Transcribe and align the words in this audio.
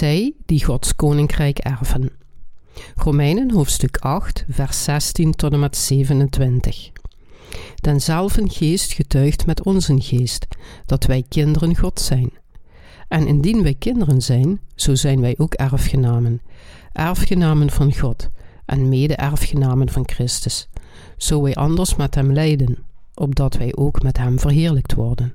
zij 0.00 0.32
die 0.46 0.64
Gods 0.64 0.96
koninkrijk 0.96 1.58
erven. 1.58 2.10
Romeinen 2.94 3.50
hoofdstuk 3.50 3.96
8, 3.96 4.44
vers 4.48 4.84
16 4.84 5.34
tot 5.34 5.52
en 5.52 5.60
met 5.60 5.76
27. 5.76 6.90
Denzelfde 7.74 8.48
geest 8.48 8.92
getuigt 8.92 9.46
met 9.46 9.64
onze 9.64 10.00
geest 10.00 10.46
dat 10.86 11.04
wij 11.04 11.24
kinderen 11.28 11.76
God 11.76 12.00
zijn. 12.00 12.30
En 13.08 13.26
indien 13.26 13.62
wij 13.62 13.74
kinderen 13.74 14.22
zijn, 14.22 14.60
zo 14.74 14.94
zijn 14.94 15.20
wij 15.20 15.34
ook 15.38 15.54
erfgenamen, 15.54 16.40
erfgenamen 16.92 17.70
van 17.70 17.94
God 17.94 18.28
en 18.66 18.88
mede-erfgenamen 18.88 19.88
van 19.88 20.08
Christus, 20.08 20.68
zo 21.16 21.42
wij 21.42 21.54
anders 21.54 21.96
met 21.96 22.14
hem 22.14 22.32
lijden, 22.32 22.78
opdat 23.14 23.56
wij 23.56 23.76
ook 23.76 24.02
met 24.02 24.16
hem 24.16 24.38
verheerlijkt 24.38 24.94
worden. 24.94 25.34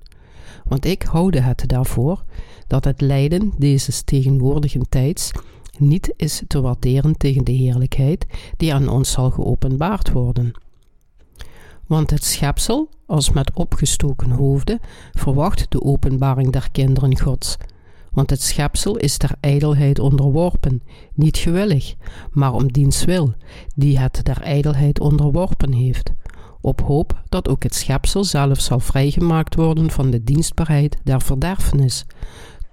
Want 0.63 0.86
ik 0.86 1.02
houde 1.02 1.40
het 1.40 1.63
daarvoor 1.68 2.24
dat 2.68 2.84
het 2.84 3.02
lijden 3.02 3.54
deze 3.58 4.04
tegenwoordige 4.04 4.80
tijds 4.90 5.32
niet 5.78 6.14
is 6.18 6.42
te 6.48 6.62
waarderen 6.62 7.18
tegen 7.18 7.44
de 7.44 7.52
heerlijkheid 7.52 8.26
die 8.58 8.74
aan 8.74 8.90
ons 8.90 9.12
zal 9.12 9.32
geopenbaard 9.32 10.12
worden. 10.12 10.52
Want 11.88 12.10
het 12.10 12.24
schepsel, 12.24 12.90
als 13.05 13.32
met 13.32 13.54
opgestoken 13.54 14.30
hoofden, 14.32 14.80
verwacht 15.12 15.72
de 15.72 15.82
openbaring 15.82 16.52
der 16.52 16.68
kinderen 16.72 17.20
Gods. 17.20 17.58
Want 18.12 18.30
het 18.30 18.41
schepsel 18.41 18.98
is 18.98 19.18
der 19.18 19.32
ijdelheid 19.40 20.00
onderworpen, 20.00 20.82
niet 21.13 21.38
gewillig, 21.38 21.96
maar 22.32 22.54
om 22.54 22.72
diens 22.72 23.05
wil, 23.05 23.34
die 23.76 24.00
het 24.00 24.20
der 24.24 24.41
ijdelheid 24.41 24.99
onderworpen 24.99 25.71
heeft, 25.71 26.12
op 26.62 26.82
hoop 26.82 27.21
dat 27.30 27.48
ook 27.48 27.63
het 27.63 27.76
schepsel 27.76 28.24
zelf 28.24 28.60
zal 28.60 28.80
vrijgemaakt 28.80 29.55
worden 29.55 29.91
van 29.91 30.10
de 30.10 30.24
dienstbaarheid 30.24 30.98
der 31.04 31.21
verderfenis, 31.21 32.05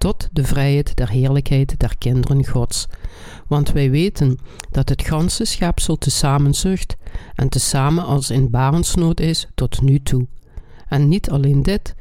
tot 0.03 0.29
de 0.31 0.43
vrijheid 0.43 0.95
der 0.95 1.09
heerlijkheid 1.09 1.79
der 1.79 1.97
kinderen 1.97 2.45
Gods. 2.45 2.87
Want 3.47 3.71
wij 3.71 3.89
weten 3.89 4.37
dat 4.71 4.89
het 4.89 5.01
ganse 5.01 5.45
schepsel 5.45 5.97
tezamen 5.97 6.53
zucht 6.53 6.95
en 7.35 7.49
tezamen 7.49 8.05
als 8.05 8.29
in 8.29 8.49
barensnood 8.49 9.19
is 9.19 9.47
tot 9.55 9.81
nu 9.81 9.99
toe. 9.99 10.27
En 10.87 11.07
niet 11.07 11.29
alleen 11.29 11.63
dit, 11.63 11.95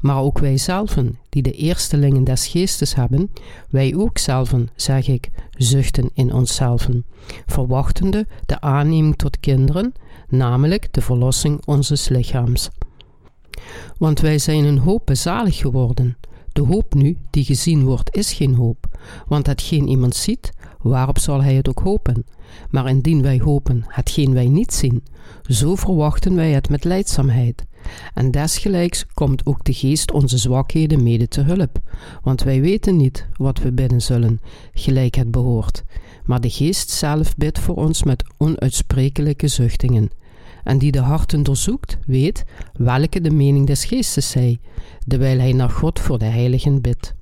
maar 0.00 0.20
ook 0.20 0.38
wij 0.38 0.56
zelven, 0.56 1.18
die 1.28 1.42
de 1.42 1.52
eerstelingen 1.52 2.24
des 2.24 2.46
geestes 2.46 2.94
hebben, 2.94 3.30
wij 3.70 3.94
ook 3.96 4.18
zelven, 4.18 4.68
zeg 4.76 5.08
ik, 5.08 5.30
zuchten 5.50 6.10
in 6.14 6.32
onszelven, 6.32 7.04
verwachtende 7.46 8.26
de 8.46 8.60
aanneming 8.60 9.16
tot 9.16 9.40
kinderen, 9.40 9.92
namelijk 10.28 10.92
de 10.92 11.00
verlossing 11.00 11.66
onzes 11.66 12.08
lichaams. 12.08 12.68
Want 13.96 14.20
wij 14.20 14.38
zijn 14.38 14.64
een 14.64 14.78
hoop 14.78 15.02
bezalig 15.04 15.56
geworden, 15.56 16.16
de 16.58 16.64
hoop 16.64 16.94
nu, 16.94 17.16
die 17.30 17.44
gezien 17.44 17.84
wordt, 17.84 18.16
is 18.16 18.32
geen 18.32 18.54
hoop, 18.54 18.98
want 19.26 19.46
hetgeen 19.46 19.88
iemand 19.88 20.14
ziet, 20.14 20.52
waarop 20.82 21.18
zal 21.18 21.42
hij 21.42 21.54
het 21.54 21.68
ook 21.68 21.78
hopen? 21.78 22.26
Maar 22.70 22.88
indien 22.88 23.22
wij 23.22 23.38
hopen 23.38 23.84
hetgeen 23.86 24.32
wij 24.32 24.48
niet 24.48 24.74
zien, 24.74 25.04
zo 25.42 25.74
verwachten 25.74 26.34
wij 26.34 26.50
het 26.50 26.68
met 26.68 26.84
leidzaamheid. 26.84 27.66
En 28.14 28.30
desgelijks 28.30 29.06
komt 29.14 29.46
ook 29.46 29.64
de 29.64 29.72
geest 29.72 30.12
onze 30.12 30.38
zwakheden 30.38 31.02
mede 31.02 31.28
te 31.28 31.40
hulp, 31.40 31.80
want 32.22 32.42
wij 32.42 32.60
weten 32.60 32.96
niet 32.96 33.26
wat 33.36 33.58
we 33.58 33.72
bidden 33.72 34.02
zullen, 34.02 34.40
gelijk 34.72 35.14
het 35.14 35.30
behoort. 35.30 35.84
Maar 36.24 36.40
de 36.40 36.50
geest 36.50 36.90
zelf 36.90 37.36
bidt 37.36 37.58
voor 37.58 37.74
ons 37.74 38.02
met 38.02 38.24
onuitsprekelijke 38.36 39.48
zuchtingen 39.48 40.10
en 40.68 40.78
die 40.78 40.92
de 40.92 41.00
harten 41.00 41.42
doorzoekt, 41.42 41.98
weet 42.06 42.44
welke 42.72 43.20
de 43.20 43.30
mening 43.30 43.66
des 43.66 43.84
geestes 43.84 44.30
zij, 44.30 44.58
terwijl 45.06 45.38
hij 45.38 45.52
naar 45.52 45.70
God 45.70 46.00
voor 46.00 46.18
de 46.18 46.24
heiligen 46.24 46.80
bidt. 46.80 47.14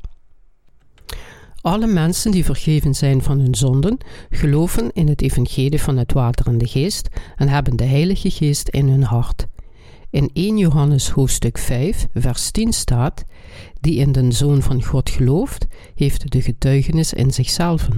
Alle 1.60 1.86
mensen 1.86 2.30
die 2.30 2.44
vergeven 2.44 2.94
zijn 2.94 3.22
van 3.22 3.38
hun 3.38 3.54
zonden, 3.54 3.98
geloven 4.30 4.90
in 4.92 5.08
het 5.08 5.22
evangelie 5.22 5.82
van 5.82 5.96
het 5.96 6.12
water 6.12 6.46
en 6.46 6.58
de 6.58 6.66
geest 6.66 7.08
en 7.36 7.48
hebben 7.48 7.76
de 7.76 7.84
Heilige 7.84 8.30
Geest 8.30 8.68
in 8.68 8.88
hun 8.88 9.02
hart. 9.02 9.46
In 10.16 10.30
1 10.32 10.58
Johannes 10.58 11.10
hoofdstuk 11.10 11.58
5, 11.58 12.06
vers 12.14 12.50
10 12.50 12.72
staat: 12.72 13.24
Die 13.80 13.98
in 13.98 14.12
den 14.12 14.32
Zoon 14.32 14.62
van 14.62 14.82
God 14.82 15.10
gelooft, 15.10 15.66
heeft 15.94 16.32
de 16.32 16.42
getuigenis 16.42 17.12
in 17.12 17.32
zichzelf. 17.32 17.88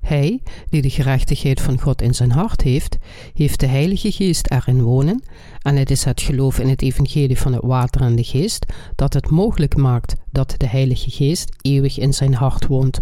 Hij, 0.00 0.40
die 0.68 0.82
de 0.82 0.90
gerechtigheid 0.90 1.60
van 1.60 1.80
God 1.80 2.02
in 2.02 2.14
zijn 2.14 2.30
hart 2.30 2.62
heeft, 2.62 2.96
heeft 3.34 3.60
de 3.60 3.66
Heilige 3.66 4.12
Geest 4.12 4.50
erin 4.50 4.82
wonen, 4.82 5.22
en 5.58 5.76
het 5.76 5.90
is 5.90 6.04
het 6.04 6.20
geloof 6.20 6.58
in 6.58 6.68
het 6.68 6.82
evangelie 6.82 7.38
van 7.38 7.52
het 7.52 7.62
water 7.64 8.00
en 8.00 8.16
de 8.16 8.24
geest 8.24 8.66
dat 8.94 9.14
het 9.14 9.30
mogelijk 9.30 9.76
maakt 9.76 10.14
dat 10.30 10.54
de 10.56 10.66
Heilige 10.66 11.10
Geest 11.10 11.56
eeuwig 11.60 11.98
in 11.98 12.14
zijn 12.14 12.34
hart 12.34 12.66
woont. 12.66 13.00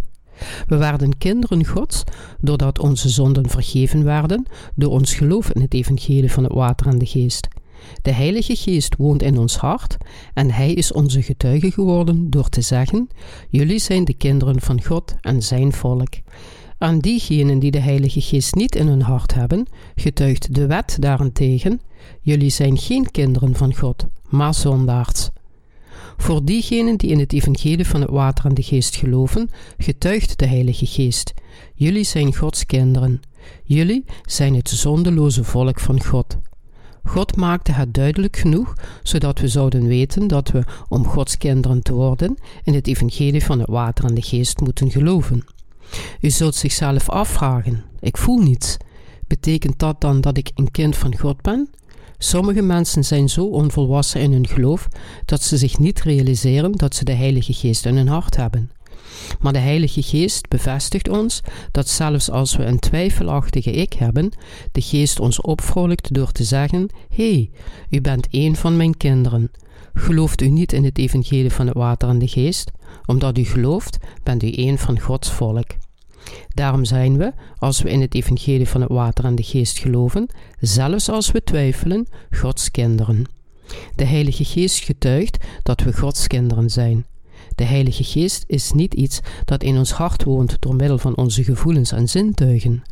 We 0.67 0.77
werden 0.77 1.19
kinderen 1.19 1.67
Gods 1.67 2.03
doordat 2.41 2.79
onze 2.79 3.09
zonden 3.09 3.49
vergeven 3.49 4.05
werden 4.05 4.47
door 4.75 4.91
ons 4.91 5.15
geloof 5.15 5.51
in 5.51 5.61
het 5.61 5.75
evangelie 5.75 6.33
van 6.33 6.45
het 6.45 6.53
water 6.53 6.87
en 6.87 6.99
de 6.99 7.07
geest. 7.07 7.49
De 8.03 8.13
Heilige 8.13 8.57
Geest 8.57 8.97
woont 8.97 9.23
in 9.23 9.39
ons 9.39 9.57
hart 9.57 9.97
en 10.35 10.51
Hij 10.51 10.73
is 10.73 10.93
onze 10.93 11.23
getuige 11.23 11.71
geworden 11.71 12.31
door 12.31 12.49
te 12.49 12.61
zeggen: 12.61 13.09
Jullie 13.49 13.79
zijn 13.79 14.05
de 14.05 14.15
kinderen 14.15 14.61
van 14.61 14.85
God 14.85 15.15
en 15.21 15.43
Zijn 15.43 15.73
volk. 15.73 16.15
Aan 16.79 16.99
diegenen 16.99 17.59
die 17.59 17.71
de 17.71 17.81
Heilige 17.81 18.21
Geest 18.21 18.55
niet 18.55 18.77
in 18.77 18.87
hun 18.87 19.03
hart 19.03 19.35
hebben, 19.35 19.67
getuigt 19.95 20.55
de 20.55 20.67
wet 20.67 20.97
daarentegen: 21.01 21.81
Jullie 22.21 22.51
zijn 22.51 22.79
geen 22.79 23.11
kinderen 23.11 23.55
van 23.57 23.75
God, 23.75 24.07
maar 24.29 24.55
zondaars. 24.55 25.31
Voor 26.17 26.45
diegenen 26.45 26.97
die 26.97 27.11
in 27.11 27.19
het 27.19 27.33
evangelie 27.33 27.87
van 27.87 28.01
het 28.01 28.11
water 28.11 28.45
en 28.45 28.55
de 28.55 28.63
geest 28.63 28.97
geloven, 28.97 29.51
getuigt 29.79 30.39
de 30.39 30.47
Heilige 30.47 30.87
Geest: 30.87 31.33
Jullie 31.75 32.05
zijn 32.05 32.35
Gods 32.35 32.67
kinderen. 32.67 33.21
Jullie 33.65 34.05
zijn 34.25 34.55
het 34.55 34.69
zondeloze 34.69 35.45
volk 35.45 35.81
van 35.81 36.05
God. 36.05 36.39
God 37.05 37.37
maakte 37.37 37.73
het 37.73 37.95
duidelijk 37.95 38.37
genoeg, 38.37 38.75
zodat 39.03 39.39
we 39.39 39.49
zouden 39.49 39.87
weten 39.87 40.29
dat 40.29 40.51
we, 40.51 40.65
om 40.89 41.07
Gods 41.07 41.39
kinderen 41.39 41.83
te 41.83 41.93
worden, 41.93 42.37
in 42.65 42.75
het 42.75 42.87
evangelie 42.87 43.45
van 43.45 43.59
het 43.59 43.69
water 43.69 44.05
en 44.05 44.15
de 44.15 44.23
geest 44.23 44.61
moeten 44.61 44.91
geloven. 44.91 45.45
U 46.21 46.31
zult 46.31 46.55
zichzelf 46.55 47.09
afvragen: 47.09 47.85
ik 48.01 48.17
voel 48.17 48.39
niets. 48.39 48.77
Betekent 49.27 49.79
dat 49.79 50.01
dan 50.01 50.21
dat 50.21 50.37
ik 50.37 50.51
een 50.55 50.71
kind 50.71 50.97
van 50.97 51.19
God 51.19 51.43
ben? 51.43 51.69
Sommige 52.19 52.63
mensen 52.63 53.05
zijn 53.05 53.29
zo 53.29 53.45
onvolwassen 53.45 54.21
in 54.21 54.33
hun 54.33 54.47
geloof 54.47 54.89
dat 55.25 55.43
ze 55.43 55.57
zich 55.57 55.79
niet 55.79 56.01
realiseren 56.01 56.73
dat 56.73 56.95
ze 56.95 57.05
de 57.05 57.13
Heilige 57.13 57.53
Geest 57.53 57.87
in 57.87 57.97
hun 57.97 58.09
hart 58.09 58.37
hebben. 58.37 58.71
Maar 59.41 59.53
de 59.53 59.59
Heilige 59.59 60.03
Geest 60.03 60.49
bevestigt 60.49 61.09
ons 61.09 61.43
dat 61.71 61.89
zelfs 61.89 62.31
als 62.31 62.57
we 62.57 62.65
een 62.65 62.79
twijfelachtige 62.79 63.71
ik 63.71 63.93
hebben, 63.93 64.33
de 64.73 64.81
Geest 64.81 65.21
ons 65.21 65.41
opvrolijkt 65.41 66.15
door 66.15 66.33
te 66.33 66.45
zeggen: 66.45 66.89
Hé, 67.09 67.33
hey, 67.33 67.51
u 67.91 68.01
bent 68.01 68.27
een 68.31 68.57
van 68.57 68.77
mijn 68.77 68.97
kinderen. 68.97 69.51
Gelooft 69.95 70.41
u 70.41 70.49
niet 70.49 70.73
in 70.73 70.85
het 70.85 70.99
evangelie 70.99 71.51
van 71.51 71.67
het 71.67 71.77
water 71.77 72.09
en 72.09 72.19
de 72.19 72.29
geest? 72.29 72.71
Omdat 73.07 73.39
u 73.39 73.45
gelooft, 73.45 73.99
bent 74.23 74.43
u 74.43 74.53
een 74.55 74.79
van 74.79 75.01
Gods 75.01 75.31
volk. 75.31 75.67
Daarom 76.55 76.85
zijn 76.85 77.17
we, 77.17 77.33
als 77.59 77.83
we 77.83 77.91
in 77.91 78.01
het 78.01 78.15
evangelie 78.15 78.69
van 78.69 78.81
het 78.81 78.91
water 78.91 79.25
en 79.25 79.35
de 79.35 79.43
geest 79.43 79.79
geloven, 79.79 80.29
zelfs 80.61 81.09
als 81.09 81.31
we 81.31 81.45
twijfelen, 81.45 82.07
Gods 82.31 82.71
kinderen. 82.71 83.25
De 83.95 84.05
Heilige 84.05 84.45
Geest 84.45 84.85
getuigt 84.85 85.45
dat 85.63 85.81
we 85.81 85.93
Gods 85.93 86.27
kinderen 86.27 86.71
zijn. 86.71 87.05
De 87.61 87.67
Heilige 87.67 88.05
Geest 88.05 88.45
is 88.47 88.73
niet 88.73 88.95
iets 88.95 89.21
dat 89.45 89.63
in 89.63 89.77
ons 89.77 89.93
hart 89.93 90.25
woont 90.25 90.57
door 90.61 90.75
middel 90.75 90.99
van 90.99 91.17
onze 91.17 91.45
gevoelens 91.45 91.93
en 91.93 92.09
zintuigen. 92.09 92.83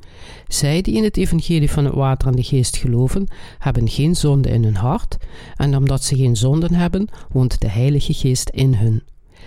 Zij 0.49 0.81
die 0.81 0.95
in 0.95 1.05
het 1.05 1.17
evangelie 1.17 1.71
van 1.71 1.85
het 1.85 1.95
water 1.95 2.29
en 2.29 2.37
de 2.37 2.43
geest 2.43 2.77
geloven, 2.77 3.27
hebben 3.59 3.89
geen 3.89 4.17
zonde 4.17 4.49
in 4.49 4.65
hun 4.65 4.77
hart, 4.77 5.17
en 5.57 5.77
omdat 5.77 6.05
ze 6.05 6.17
geen 6.17 6.37
zonden 6.37 6.75
hebben, 6.75 7.09
woont 7.33 7.61
de 7.61 7.69
Heilige 7.69 8.13
Geest 8.13 8.49
in 8.49 8.75
hun. 8.75 9.03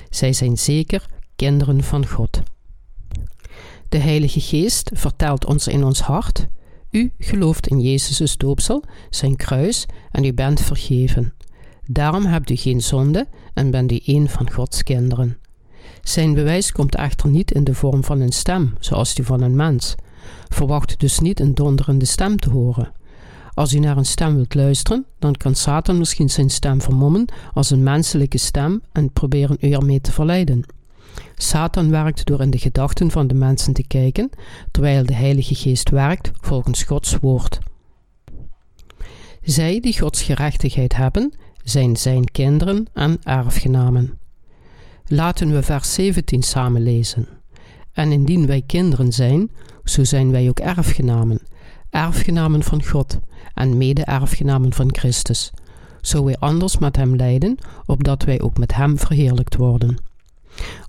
Zij 0.10 0.34
zijn 0.34 0.58
zeker 0.58 1.06
kinderen 1.36 1.84
van 1.84 2.08
God. 2.08 2.42
De 3.90 3.98
Heilige 3.98 4.40
Geest 4.40 4.92
vertelt 4.94 5.46
ons 5.46 5.68
in 5.68 5.84
ons 5.84 6.00
hart: 6.02 6.48
U 6.92 7.12
gelooft 7.18 7.68
in 7.68 7.80
Jezus' 7.80 8.38
doopsel, 8.38 8.84
zijn 9.10 9.36
kruis, 9.36 9.86
en 10.12 10.24
u 10.24 10.34
bent 10.34 10.62
vergeven. 10.62 11.34
Daarom 11.86 12.26
hebt 12.26 12.50
u 12.50 12.56
geen 12.56 12.82
zonde 12.82 13.28
en 13.54 13.72
bent 13.72 13.92
u 13.92 14.00
een 14.06 14.30
van 14.30 14.52
Gods 14.52 14.84
kinderen. 14.84 15.38
Zijn 16.04 16.34
bewijs 16.34 16.72
komt 16.72 16.96
echter 16.96 17.30
niet 17.30 17.52
in 17.52 17.64
de 17.64 17.74
vorm 17.74 18.04
van 18.04 18.20
een 18.20 18.32
stem, 18.32 18.76
zoals 18.80 19.14
die 19.14 19.26
van 19.26 19.42
een 19.42 19.56
mens. 19.56 19.96
Verwacht 20.48 21.00
dus 21.00 21.20
niet 21.20 21.40
een 21.40 21.54
donderende 21.54 22.06
stem 22.06 22.38
te 22.38 22.50
horen. 22.50 22.92
Als 23.54 23.74
u 23.74 23.80
naar 23.80 23.98
een 23.98 24.06
stem 24.06 24.36
wilt 24.36 24.54
luisteren, 24.54 25.06
dan 25.20 25.34
kan 25.34 25.56
Satan 25.56 25.98
misschien 25.98 26.30
zijn 26.30 26.50
stem 26.50 26.82
vermommen 26.82 27.26
als 27.54 27.70
een 27.70 27.84
menselijke 27.84 28.38
stem 28.38 28.82
en 28.92 29.12
proberen 29.12 29.58
u 29.60 29.72
ermee 29.72 30.02
te 30.02 30.12
verleiden. 30.12 30.66
Satan 31.36 31.90
werkt 31.90 32.26
door 32.26 32.42
in 32.42 32.50
de 32.50 32.58
gedachten 32.58 33.12
van 33.12 33.28
de 33.28 33.34
mensen 33.34 33.74
te 33.74 33.88
kijken, 33.88 34.30
terwijl 34.72 35.06
de 35.06 35.14
Heilige 35.14 35.56
Geest 35.56 35.90
werkt 35.90 36.32
volgens 36.34 36.84
Gods 36.84 37.16
woord. 37.16 37.60
Zij 39.42 39.80
die 39.80 40.00
Gods 40.00 40.22
gerechtigheid 40.22 40.96
hebben, 40.96 41.34
zijn 41.64 41.98
zijn 41.98 42.32
kinderen 42.32 42.86
en 42.94 43.18
erfgenamen. 43.24 44.20
Laten 45.08 45.52
we 45.52 45.64
vers 45.64 45.94
17 45.94 46.44
samen 46.44 46.84
lezen. 46.84 47.28
En 47.92 48.12
indien 48.12 48.46
wij 48.46 48.62
kinderen 48.66 49.12
zijn, 49.12 49.52
zo 49.84 50.04
zijn 50.04 50.32
wij 50.32 50.50
ook 50.50 50.60
erfgenamen, 50.60 51.42
erfgenamen 51.90 52.64
van 52.64 52.84
God 52.84 53.20
en 53.54 53.78
mede-erfgenamen 53.78 54.74
van 54.74 54.90
Christus, 54.96 55.52
zo 56.02 56.24
wij 56.24 56.38
anders 56.38 56.78
met 56.78 56.96
Hem 56.96 57.16
lijden, 57.16 57.58
opdat 57.86 58.24
wij 58.24 58.42
ook 58.42 58.58
met 58.58 58.74
Hem 58.76 58.98
verheerlijkt 58.98 59.56
worden. 59.56 59.98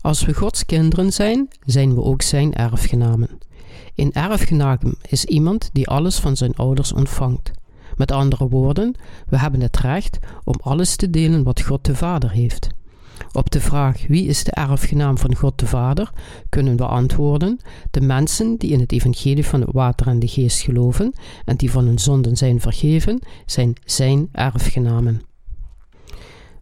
Als 0.00 0.24
we 0.24 0.34
Gods 0.34 0.66
kinderen 0.66 1.12
zijn, 1.12 1.48
zijn 1.64 1.94
we 1.94 2.02
ook 2.02 2.22
Zijn 2.22 2.54
erfgenamen. 2.54 3.38
Een 3.94 4.12
erfgenaam 4.12 4.78
is 5.08 5.24
iemand 5.24 5.70
die 5.72 5.88
alles 5.88 6.18
van 6.18 6.36
zijn 6.36 6.54
ouders 6.54 6.92
ontvangt. 6.92 7.50
Met 7.96 8.12
andere 8.12 8.48
woorden, 8.48 8.94
we 9.28 9.38
hebben 9.38 9.60
het 9.60 9.76
recht 9.76 10.18
om 10.44 10.54
alles 10.62 10.96
te 10.96 11.10
delen 11.10 11.42
wat 11.42 11.60
God 11.60 11.84
de 11.84 11.96
Vader 11.96 12.30
heeft. 12.30 12.68
Op 13.32 13.50
de 13.50 13.60
vraag 13.60 14.06
wie 14.06 14.26
is 14.26 14.44
de 14.44 14.50
erfgenaam 14.50 15.18
van 15.18 15.34
God 15.34 15.58
de 15.58 15.66
Vader, 15.66 16.12
kunnen 16.48 16.76
we 16.76 16.86
antwoorden: 16.86 17.60
de 17.90 18.00
mensen 18.00 18.56
die 18.56 18.70
in 18.70 18.80
het 18.80 18.92
evangelie 18.92 19.46
van 19.46 19.60
het 19.60 19.72
water 19.72 20.06
en 20.06 20.18
de 20.18 20.28
geest 20.28 20.60
geloven 20.60 21.12
en 21.44 21.56
die 21.56 21.70
van 21.70 21.84
hun 21.84 21.98
zonden 21.98 22.36
zijn 22.36 22.60
vergeven, 22.60 23.18
zijn 23.46 23.72
zijn 23.84 24.28
erfgenamen. 24.32 25.22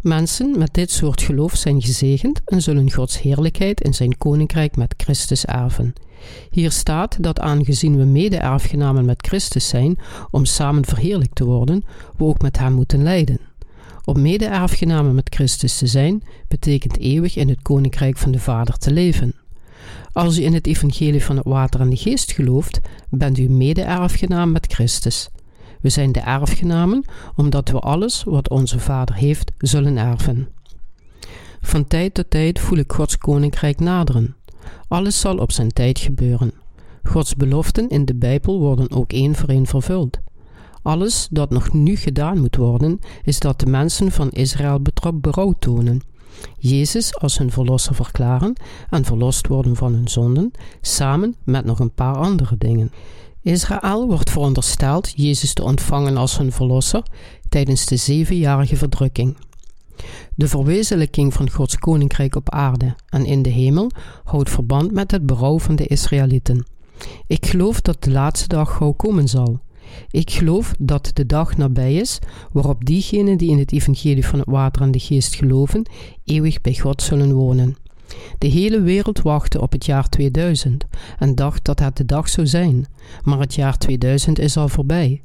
Mensen 0.03 0.59
met 0.59 0.75
dit 0.75 0.91
soort 0.91 1.23
geloof 1.23 1.57
zijn 1.57 1.83
gezegend 1.83 2.41
en 2.45 2.63
zullen 2.63 2.93
Gods 2.93 3.21
heerlijkheid 3.21 3.81
in 3.81 3.95
zijn 3.95 4.19
koninkrijk 4.19 4.77
met 4.77 4.95
Christus 4.97 5.45
erven. 5.45 5.93
Hier 6.51 6.71
staat 6.71 7.23
dat 7.23 7.41
aangezien 7.41 7.97
we 7.97 8.05
mede-erfgenamen 8.05 9.05
met 9.05 9.27
Christus 9.27 9.69
zijn, 9.69 9.99
om 10.31 10.45
samen 10.45 10.85
verheerlijkt 10.85 11.35
te 11.35 11.45
worden, 11.45 11.85
we 12.17 12.25
ook 12.25 12.43
met 12.43 12.59
Hem 12.59 12.73
moeten 12.73 13.03
lijden. 13.03 13.41
Om 14.05 14.23
mede-erfgenamen 14.23 15.15
met 15.15 15.35
Christus 15.35 15.79
te 15.79 15.87
zijn, 15.87 16.23
betekent 16.49 16.99
eeuwig 16.99 17.37
in 17.37 17.49
het 17.49 17.63
koninkrijk 17.63 18.17
van 18.17 18.31
de 18.31 18.39
Vader 18.39 18.79
te 18.79 18.93
leven. 18.93 19.35
Als 20.13 20.39
u 20.39 20.45
in 20.45 20.55
het 20.55 20.67
evangelie 20.67 21.25
van 21.25 21.37
het 21.37 21.47
water 21.47 21.81
en 21.81 21.91
de 21.91 21.97
geest 21.97 22.33
gelooft, 22.33 22.81
bent 23.09 23.39
u 23.39 23.49
mede-erfgenaam 23.49 24.51
met 24.51 24.73
Christus. 24.73 25.29
We 25.81 25.89
zijn 25.89 26.13
de 26.13 26.21
erfgenamen 26.21 27.05
omdat 27.37 27.69
we 27.69 27.79
alles 27.79 28.25
wat 28.25 28.51
onze 28.51 28.79
Vader 28.79 29.15
heeft 29.15 29.53
zullen 29.59 29.97
erven. 29.97 30.49
Van 31.61 31.87
tijd 31.87 32.15
tot 32.15 32.31
tijd 32.31 32.61
voel 32.61 32.79
ik 32.79 32.93
Gods 32.93 33.19
koninkrijk 33.19 33.81
naderen. 33.81 34.37
Alles 34.89 35.21
zal 35.21 35.37
op 35.37 35.53
zijn 35.53 35.73
tijd 35.73 35.99
gebeuren. 35.99 36.53
Gods 37.03 37.37
beloften 37.37 37.89
in 37.89 38.05
de 38.05 38.15
Bijbel 38.15 38.59
worden 38.59 38.91
ook 38.91 39.13
één 39.13 39.35
voor 39.35 39.49
één 39.49 39.67
vervuld. 39.67 40.19
Alles 40.83 41.29
dat 41.31 41.51
nog 41.51 41.73
nu 41.73 41.97
gedaan 41.97 42.39
moet 42.39 42.57
worden, 42.57 42.99
is 43.23 43.39
dat 43.39 43.61
de 43.61 43.67
mensen 43.67 44.11
van 44.11 44.31
Israël 44.31 44.83
berouw 45.15 45.55
tonen. 45.59 46.01
Jezus 46.59 47.19
als 47.19 47.39
hun 47.39 47.51
verlosser 47.51 47.95
verklaren 47.95 48.53
en 48.91 49.05
verlost 49.05 49.47
worden 49.47 49.77
van 49.77 49.93
hun 49.93 50.09
zonden, 50.09 50.51
samen 50.81 51.35
met 51.45 51.65
nog 51.65 51.79
een 51.79 51.95
paar 51.95 52.17
andere 52.17 52.57
dingen. 52.59 52.93
Israël 53.43 54.07
wordt 54.07 54.31
verondersteld 54.31 55.13
Jezus 55.17 55.53
te 55.53 55.63
ontvangen 55.63 56.17
als 56.17 56.39
hun 56.39 56.53
verlosser 56.53 57.03
tijdens 57.49 57.87
de 57.87 57.97
zevenjarige 57.97 58.77
verdrukking. 58.77 59.37
De 60.35 60.49
verwezenlijking 60.49 61.33
van 61.33 61.51
Gods 61.51 61.79
koninkrijk 61.79 62.37
op 62.37 62.51
aarde 62.51 62.95
en 63.09 63.25
in 63.25 63.43
de 63.43 63.51
hemel 63.51 63.91
houdt 64.25 64.51
verband 64.51 64.93
met 64.93 65.11
het 65.11 65.27
berouw 65.27 65.59
van 65.59 65.77
de 65.77 65.87
Israëlieten. 65.87 66.67
Ik 67.27 67.47
geloof 67.47 67.81
dat 67.81 68.03
de 68.03 68.11
laatste 68.11 68.49
dag 68.49 68.77
gauw 68.77 68.93
komen 68.93 69.29
zal. 69.29 69.61
Ik 70.11 70.31
geloof 70.31 70.75
dat 70.79 71.11
de 71.15 71.27
dag 71.27 71.57
nabij 71.57 71.95
is 71.95 72.19
waarop 72.53 72.85
diegenen 72.85 73.39
die 73.39 73.51
in 73.51 73.59
het 73.59 73.73
evangelie 73.73 74.27
van 74.27 74.39
het 74.39 74.49
water 74.49 74.83
en 74.83 74.91
de 74.91 74.99
geest 74.99 75.35
geloven, 75.35 75.91
eeuwig 76.25 76.61
bij 76.61 76.75
God 76.75 77.03
zullen 77.03 77.33
wonen. 77.33 77.77
De 78.39 78.47
hele 78.47 78.81
wereld 78.81 79.23
wachtte 79.23 79.61
op 79.61 79.73
het 79.73 79.87
jaar 79.87 80.09
2000 80.09 80.87
en 81.19 81.35
dacht 81.35 81.65
dat 81.65 81.79
het 81.79 81.97
de 81.97 82.05
dag 82.05 82.29
zou 82.29 82.47
zijn, 82.47 82.87
maar 83.23 83.39
het 83.39 83.55
jaar 83.55 83.79
2000 83.79 84.39
is 84.39 84.57
al 84.57 84.69
voorbij. 84.69 85.23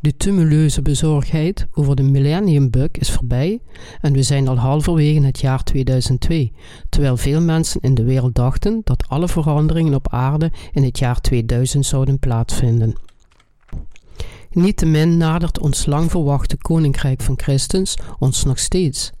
De 0.00 0.16
tumuleuze 0.16 0.82
bezorgdheid 0.82 1.66
over 1.72 1.96
de 1.96 2.02
millenniumbug 2.02 2.90
is 2.90 3.10
voorbij 3.10 3.60
en 4.00 4.12
we 4.12 4.22
zijn 4.22 4.48
al 4.48 4.58
halverwege 4.58 5.20
het 5.24 5.40
jaar 5.40 5.64
2002, 5.64 6.52
terwijl 6.88 7.16
veel 7.16 7.40
mensen 7.40 7.80
in 7.80 7.94
de 7.94 8.04
wereld 8.04 8.34
dachten 8.34 8.80
dat 8.84 9.08
alle 9.08 9.28
veranderingen 9.28 9.94
op 9.94 10.12
aarde 10.12 10.52
in 10.72 10.82
het 10.82 10.98
jaar 10.98 11.20
2000 11.20 11.86
zouden 11.86 12.18
plaatsvinden. 12.18 12.94
Niettemin 14.50 15.16
nadert 15.16 15.58
ons 15.58 15.86
lang 15.86 16.10
verwachte 16.10 16.56
koninkrijk 16.56 17.22
van 17.22 17.38
Christus 17.38 17.98
ons 18.18 18.44
nog 18.44 18.58
steeds. 18.58 19.12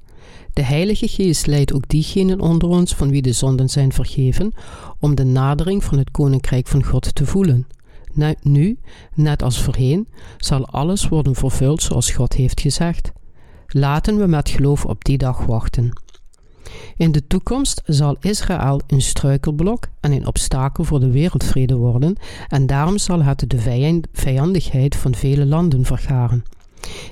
De 0.54 0.62
Heilige 0.62 1.08
Geest 1.08 1.46
leidt 1.46 1.72
ook 1.72 1.88
diegenen 1.88 2.40
onder 2.40 2.68
ons 2.68 2.94
van 2.94 3.10
wie 3.10 3.22
de 3.22 3.32
zonden 3.32 3.68
zijn 3.68 3.92
vergeven, 3.92 4.52
om 5.00 5.14
de 5.14 5.24
nadering 5.24 5.84
van 5.84 5.98
het 5.98 6.10
koninkrijk 6.10 6.66
van 6.66 6.84
God 6.84 7.14
te 7.14 7.26
voelen. 7.26 7.66
Nu, 8.42 8.78
net 9.14 9.42
als 9.42 9.62
voorheen, 9.62 10.08
zal 10.38 10.66
alles 10.66 11.08
worden 11.08 11.34
vervuld 11.34 11.82
zoals 11.82 12.10
God 12.10 12.32
heeft 12.32 12.60
gezegd. 12.60 13.12
Laten 13.66 14.16
we 14.16 14.26
met 14.26 14.48
geloof 14.48 14.84
op 14.84 15.04
die 15.04 15.18
dag 15.18 15.46
wachten. 15.46 16.02
In 16.96 17.12
de 17.12 17.26
toekomst 17.26 17.82
zal 17.84 18.16
Israël 18.20 18.80
een 18.86 19.02
struikelblok 19.02 19.88
en 20.00 20.12
een 20.12 20.26
obstakel 20.26 20.84
voor 20.84 21.00
de 21.00 21.10
wereldvrede 21.10 21.74
worden, 21.74 22.16
en 22.48 22.66
daarom 22.66 22.98
zal 22.98 23.22
het 23.22 23.44
de 23.46 24.00
vijandigheid 24.12 24.96
van 24.96 25.14
vele 25.14 25.46
landen 25.46 25.84
vergaren. 25.84 26.44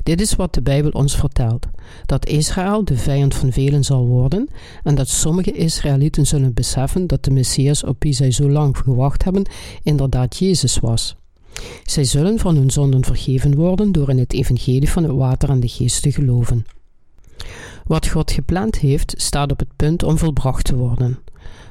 Dit 0.02 0.20
is 0.20 0.34
wat 0.34 0.54
de 0.54 0.62
Bijbel 0.62 0.90
ons 0.90 1.16
vertelt: 1.16 1.66
dat 2.06 2.26
Israël 2.26 2.84
de 2.84 2.96
vijand 2.96 3.34
van 3.34 3.52
velen 3.52 3.84
zal 3.84 4.06
worden 4.06 4.48
en 4.82 4.94
dat 4.94 5.08
sommige 5.08 5.52
Israëlieten 5.52 6.26
zullen 6.26 6.54
beseffen 6.54 7.06
dat 7.06 7.24
de 7.24 7.30
Messias 7.30 7.84
op 7.84 8.02
wie 8.02 8.12
zij 8.12 8.30
zo 8.30 8.50
lang 8.50 8.76
gewacht 8.76 9.24
hebben, 9.24 9.44
inderdaad 9.82 10.38
Jezus 10.38 10.78
was. 10.78 11.16
Zij 11.84 12.04
zullen 12.04 12.38
van 12.38 12.56
hun 12.56 12.70
zonden 12.70 13.04
vergeven 13.04 13.54
worden 13.54 13.92
door 13.92 14.08
in 14.08 14.19
het 14.19 14.32
evangelie 14.32 14.90
van 14.90 15.02
het 15.02 15.12
water 15.12 15.48
en 15.48 15.60
de 15.60 15.69
geest 15.69 16.02
te 16.02 16.12
geloven. 16.12 16.66
Wat 17.84 18.08
God 18.08 18.30
gepland 18.30 18.78
heeft, 18.78 19.14
staat 19.16 19.52
op 19.52 19.58
het 19.58 19.76
punt 19.76 20.02
om 20.02 20.18
volbracht 20.18 20.64
te 20.64 20.76
worden. 20.76 21.18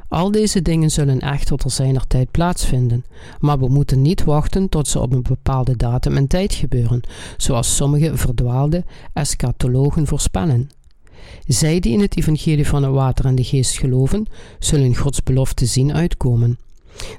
Al 0.07 0.31
deze 0.31 0.62
dingen 0.62 0.91
zullen 0.91 1.19
echter 1.19 1.57
ter 1.57 1.71
zijner 1.71 2.07
tijd 2.07 2.31
plaatsvinden, 2.31 3.06
maar 3.39 3.59
we 3.59 3.68
moeten 3.68 4.01
niet 4.01 4.23
wachten 4.23 4.69
tot 4.69 4.87
ze 4.87 4.99
op 4.99 5.13
een 5.13 5.23
bepaalde 5.23 5.75
datum 5.75 6.18
en 6.18 6.28
tijd 6.28 6.54
gebeuren, 6.54 7.01
zoals 7.37 7.75
sommige 7.75 8.18
verdwaalde 8.18 8.83
eschatologen 9.13 10.07
voorspellen. 10.07 10.69
Zij 11.47 11.80
die 11.80 11.94
in 11.94 11.99
het 11.99 12.18
evangelie 12.18 12.68
van 12.68 12.83
het 12.83 12.94
water 12.94 13.25
en 13.25 13.35
de 13.35 13.44
geest 13.44 13.78
geloven, 13.78 14.25
zullen 14.59 14.95
Gods 14.95 15.23
belofte 15.23 15.66
zien 15.66 15.94
uitkomen. 15.94 16.57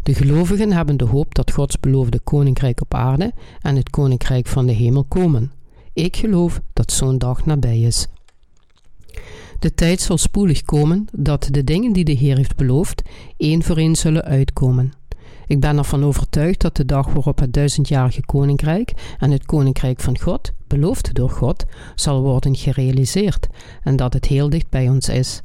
De 0.02 0.14
gelovigen 0.14 0.72
hebben 0.72 0.96
de 0.96 1.04
hoop 1.04 1.34
dat 1.34 1.50
Gods 1.52 1.80
beloofde 1.80 2.20
koninkrijk 2.20 2.80
op 2.80 2.94
aarde 2.94 3.32
en 3.60 3.76
het 3.76 3.90
koninkrijk 3.90 4.46
van 4.46 4.66
de 4.66 4.72
hemel 4.72 5.04
komen. 5.04 5.52
Ik 5.92 6.16
geloof 6.16 6.60
dat 6.72 6.92
zo'n 6.92 7.18
dag 7.18 7.46
nabij 7.46 7.80
is. 7.80 8.06
De 9.62 9.74
tijd 9.74 10.00
zal 10.00 10.18
spoedig 10.18 10.62
komen 10.62 11.06
dat 11.12 11.48
de 11.50 11.64
dingen 11.64 11.92
die 11.92 12.04
de 12.04 12.12
Heer 12.12 12.36
heeft 12.36 12.56
beloofd, 12.56 13.02
één 13.36 13.62
voor 13.62 13.76
één 13.76 13.96
zullen 13.96 14.24
uitkomen. 14.24 14.92
Ik 15.46 15.60
ben 15.60 15.78
ervan 15.78 16.04
overtuigd 16.04 16.60
dat 16.60 16.76
de 16.76 16.84
dag 16.84 17.12
waarop 17.12 17.38
het 17.38 17.52
duizendjarige 17.52 18.24
koninkrijk 18.26 18.92
en 19.18 19.30
het 19.30 19.46
koninkrijk 19.46 20.00
van 20.00 20.18
God, 20.18 20.52
beloofd 20.66 21.14
door 21.14 21.30
God, 21.30 21.64
zal 21.94 22.22
worden 22.22 22.56
gerealiseerd 22.56 23.46
en 23.82 23.96
dat 23.96 24.12
het 24.12 24.26
heel 24.26 24.48
dicht 24.50 24.70
bij 24.70 24.88
ons 24.88 25.08
is. 25.08 25.40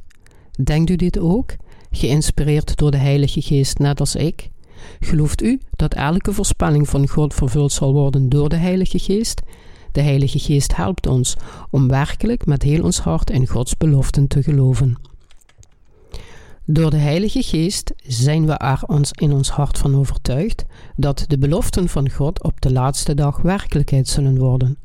Denkt 0.64 0.90
u 0.90 0.96
dit 0.96 1.18
ook? 1.18 1.56
Geïnspireerd 1.90 2.76
door 2.76 2.90
de 2.90 2.96
Heilige 2.96 3.42
Geest, 3.42 3.78
net 3.78 4.00
als 4.00 4.14
ik? 4.14 4.50
Gelooft 5.00 5.42
u 5.42 5.60
dat 5.70 5.94
elke 5.94 6.32
voorspelling 6.32 6.88
van 6.88 7.08
God 7.08 7.34
vervuld 7.34 7.72
zal 7.72 7.92
worden 7.92 8.28
door 8.28 8.48
de 8.48 8.56
Heilige 8.56 8.98
Geest? 8.98 9.42
De 9.98 10.04
Heilige 10.04 10.38
Geest 10.38 10.76
helpt 10.76 11.06
ons 11.06 11.36
om 11.70 11.88
werkelijk 11.88 12.46
met 12.46 12.62
heel 12.62 12.82
ons 12.82 12.98
hart 12.98 13.30
in 13.30 13.46
Gods 13.46 13.76
beloften 13.76 14.26
te 14.26 14.42
geloven. 14.42 14.96
Door 16.64 16.90
de 16.90 16.96
Heilige 16.96 17.42
Geest 17.42 17.92
zijn 18.06 18.46
we 18.46 18.52
er 18.52 18.80
ons 18.86 19.12
in 19.12 19.32
ons 19.32 19.50
hart 19.50 19.78
van 19.78 19.96
overtuigd 19.96 20.64
dat 20.96 21.24
de 21.28 21.38
beloften 21.38 21.88
van 21.88 22.10
God 22.10 22.42
op 22.42 22.60
de 22.60 22.72
laatste 22.72 23.14
dag 23.14 23.36
werkelijkheid 23.40 24.08
zullen 24.08 24.38
worden. 24.38 24.78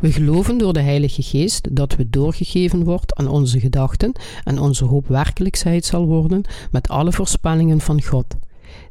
We 0.00 0.12
geloven 0.12 0.58
door 0.58 0.72
de 0.72 0.82
Heilige 0.82 1.22
Geest 1.22 1.76
dat 1.76 1.96
we 1.96 2.10
doorgegeven 2.10 2.84
wordt 2.84 3.14
aan 3.14 3.28
onze 3.28 3.60
gedachten 3.60 4.12
en 4.44 4.58
onze 4.58 4.84
hoop 4.84 5.06
werkelijkheid 5.08 5.84
zal 5.84 6.06
worden 6.06 6.42
met 6.70 6.88
alle 6.88 7.12
voorspellingen 7.12 7.80
van 7.80 8.02
God. 8.02 8.26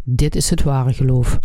Dit 0.04 0.36
is 0.36 0.50
het 0.50 0.64
ware 0.64 0.94
geloof. 0.94 1.40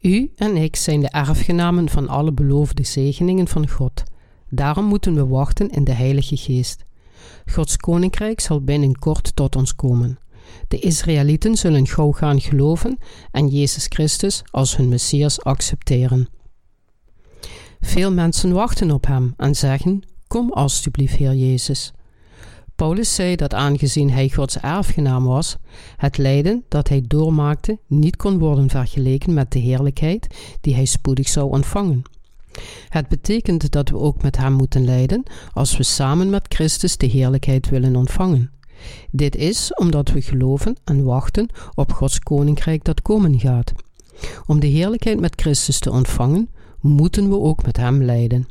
U 0.00 0.32
en 0.36 0.56
ik 0.56 0.76
zijn 0.76 1.00
de 1.00 1.08
erfgenamen 1.08 1.88
van 1.88 2.08
alle 2.08 2.32
beloofde 2.32 2.84
zegeningen 2.84 3.48
van 3.48 3.68
God. 3.68 4.02
Daarom 4.50 4.84
moeten 4.84 5.14
we 5.14 5.26
wachten 5.26 5.70
in 5.70 5.84
de 5.84 5.92
Heilige 5.92 6.36
Geest. 6.36 6.84
Gods 7.46 7.76
koninkrijk 7.76 8.40
zal 8.40 8.60
binnenkort 8.60 9.36
tot 9.36 9.56
ons 9.56 9.74
komen. 9.74 10.18
De 10.68 10.78
Israëlieten 10.78 11.56
zullen 11.56 11.86
gauw 11.86 12.12
gaan 12.12 12.40
geloven 12.40 12.98
en 13.30 13.48
Jezus 13.48 13.86
Christus 13.88 14.42
als 14.50 14.76
hun 14.76 14.88
Messias 14.88 15.42
accepteren. 15.42 16.28
Veel 17.80 18.12
mensen 18.12 18.52
wachten 18.52 18.90
op 18.90 19.06
Hem 19.06 19.34
en 19.36 19.54
zeggen: 19.54 20.02
Kom 20.26 20.52
alstublieft, 20.52 21.14
Heer 21.14 21.34
Jezus. 21.34 21.92
Paulus 22.78 23.14
zei 23.14 23.36
dat 23.36 23.54
aangezien 23.54 24.10
hij 24.10 24.28
Gods 24.28 24.58
erfgenaam 24.60 25.24
was, 25.24 25.56
het 25.96 26.18
lijden 26.18 26.64
dat 26.68 26.88
hij 26.88 27.04
doormaakte 27.06 27.78
niet 27.86 28.16
kon 28.16 28.38
worden 28.38 28.68
vergeleken 28.68 29.34
met 29.34 29.52
de 29.52 29.58
heerlijkheid 29.58 30.26
die 30.60 30.74
hij 30.74 30.84
spoedig 30.84 31.28
zou 31.28 31.50
ontvangen. 31.50 32.02
Het 32.88 33.08
betekent 33.08 33.70
dat 33.70 33.88
we 33.88 33.98
ook 33.98 34.22
met 34.22 34.36
hem 34.36 34.52
moeten 34.52 34.84
lijden 34.84 35.22
als 35.52 35.76
we 35.76 35.82
samen 35.82 36.30
met 36.30 36.46
Christus 36.48 36.96
de 36.96 37.06
heerlijkheid 37.06 37.68
willen 37.68 37.96
ontvangen. 37.96 38.50
Dit 39.10 39.36
is 39.36 39.74
omdat 39.74 40.10
we 40.10 40.22
geloven 40.22 40.76
en 40.84 41.04
wachten 41.04 41.48
op 41.74 41.92
Gods 41.92 42.18
koninkrijk 42.18 42.84
dat 42.84 43.02
komen 43.02 43.40
gaat. 43.40 43.72
Om 44.46 44.60
de 44.60 44.66
heerlijkheid 44.66 45.20
met 45.20 45.40
Christus 45.40 45.78
te 45.78 45.90
ontvangen, 45.90 46.50
moeten 46.80 47.28
we 47.28 47.38
ook 47.38 47.64
met 47.64 47.76
hem 47.76 48.02
lijden. 48.02 48.48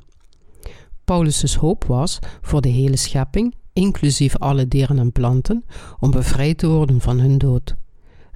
Paulus' 1.03 1.55
hoop 1.55 1.83
was 1.83 2.19
voor 2.41 2.61
de 2.61 2.69
hele 2.69 2.97
schepping, 2.97 3.55
inclusief 3.77 4.37
alle 4.37 4.67
dieren 4.67 4.99
en 4.99 5.11
planten, 5.11 5.63
om 5.99 6.11
bevrijd 6.11 6.57
te 6.57 6.67
worden 6.67 7.01
van 7.01 7.19
hun 7.19 7.37
dood. 7.37 7.75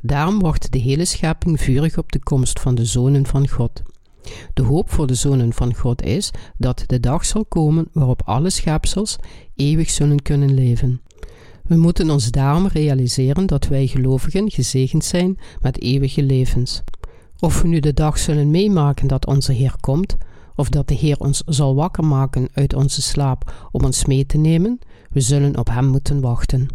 Daarom 0.01 0.39
wacht 0.39 0.71
de 0.71 0.79
hele 0.79 1.05
schepping 1.05 1.61
vurig 1.61 1.97
op 1.97 2.11
de 2.11 2.19
komst 2.19 2.59
van 2.59 2.75
de 2.75 2.85
zonen 2.85 3.25
van 3.25 3.47
God. 3.47 3.81
De 4.53 4.61
hoop 4.61 4.89
voor 4.89 5.07
de 5.07 5.13
zonen 5.13 5.53
van 5.53 5.75
God 5.75 6.03
is 6.03 6.31
dat 6.57 6.83
de 6.87 6.99
dag 6.99 7.25
zal 7.25 7.45
komen 7.45 7.87
waarop 7.91 8.21
alle 8.25 8.49
schepsels 8.49 9.15
eeuwig 9.55 9.89
zullen 9.89 10.21
kunnen 10.21 10.53
leven. 10.53 11.01
We 11.63 11.75
moeten 11.77 12.09
ons 12.09 12.31
daarom 12.31 12.67
realiseren 12.67 13.45
dat 13.45 13.67
wij 13.67 13.87
gelovigen 13.87 14.51
gezegend 14.51 15.05
zijn 15.05 15.39
met 15.61 15.81
eeuwige 15.81 16.23
levens. 16.23 16.83
Of 17.39 17.61
we 17.61 17.67
nu 17.67 17.79
de 17.79 17.93
dag 17.93 18.17
zullen 18.17 18.51
meemaken 18.51 19.07
dat 19.07 19.25
onze 19.25 19.53
Heer 19.53 19.75
komt, 19.79 20.17
of 20.55 20.69
dat 20.69 20.87
de 20.87 20.93
Heer 20.93 21.19
ons 21.19 21.43
zal 21.45 21.75
wakker 21.75 22.05
maken 22.05 22.49
uit 22.53 22.73
onze 22.73 23.01
slaap 23.01 23.53
om 23.71 23.83
ons 23.83 24.05
mee 24.05 24.25
te 24.25 24.37
nemen, 24.37 24.79
we 25.11 25.19
zullen 25.19 25.57
op 25.57 25.67
Hem 25.67 25.85
moeten 25.85 26.21
wachten. 26.21 26.67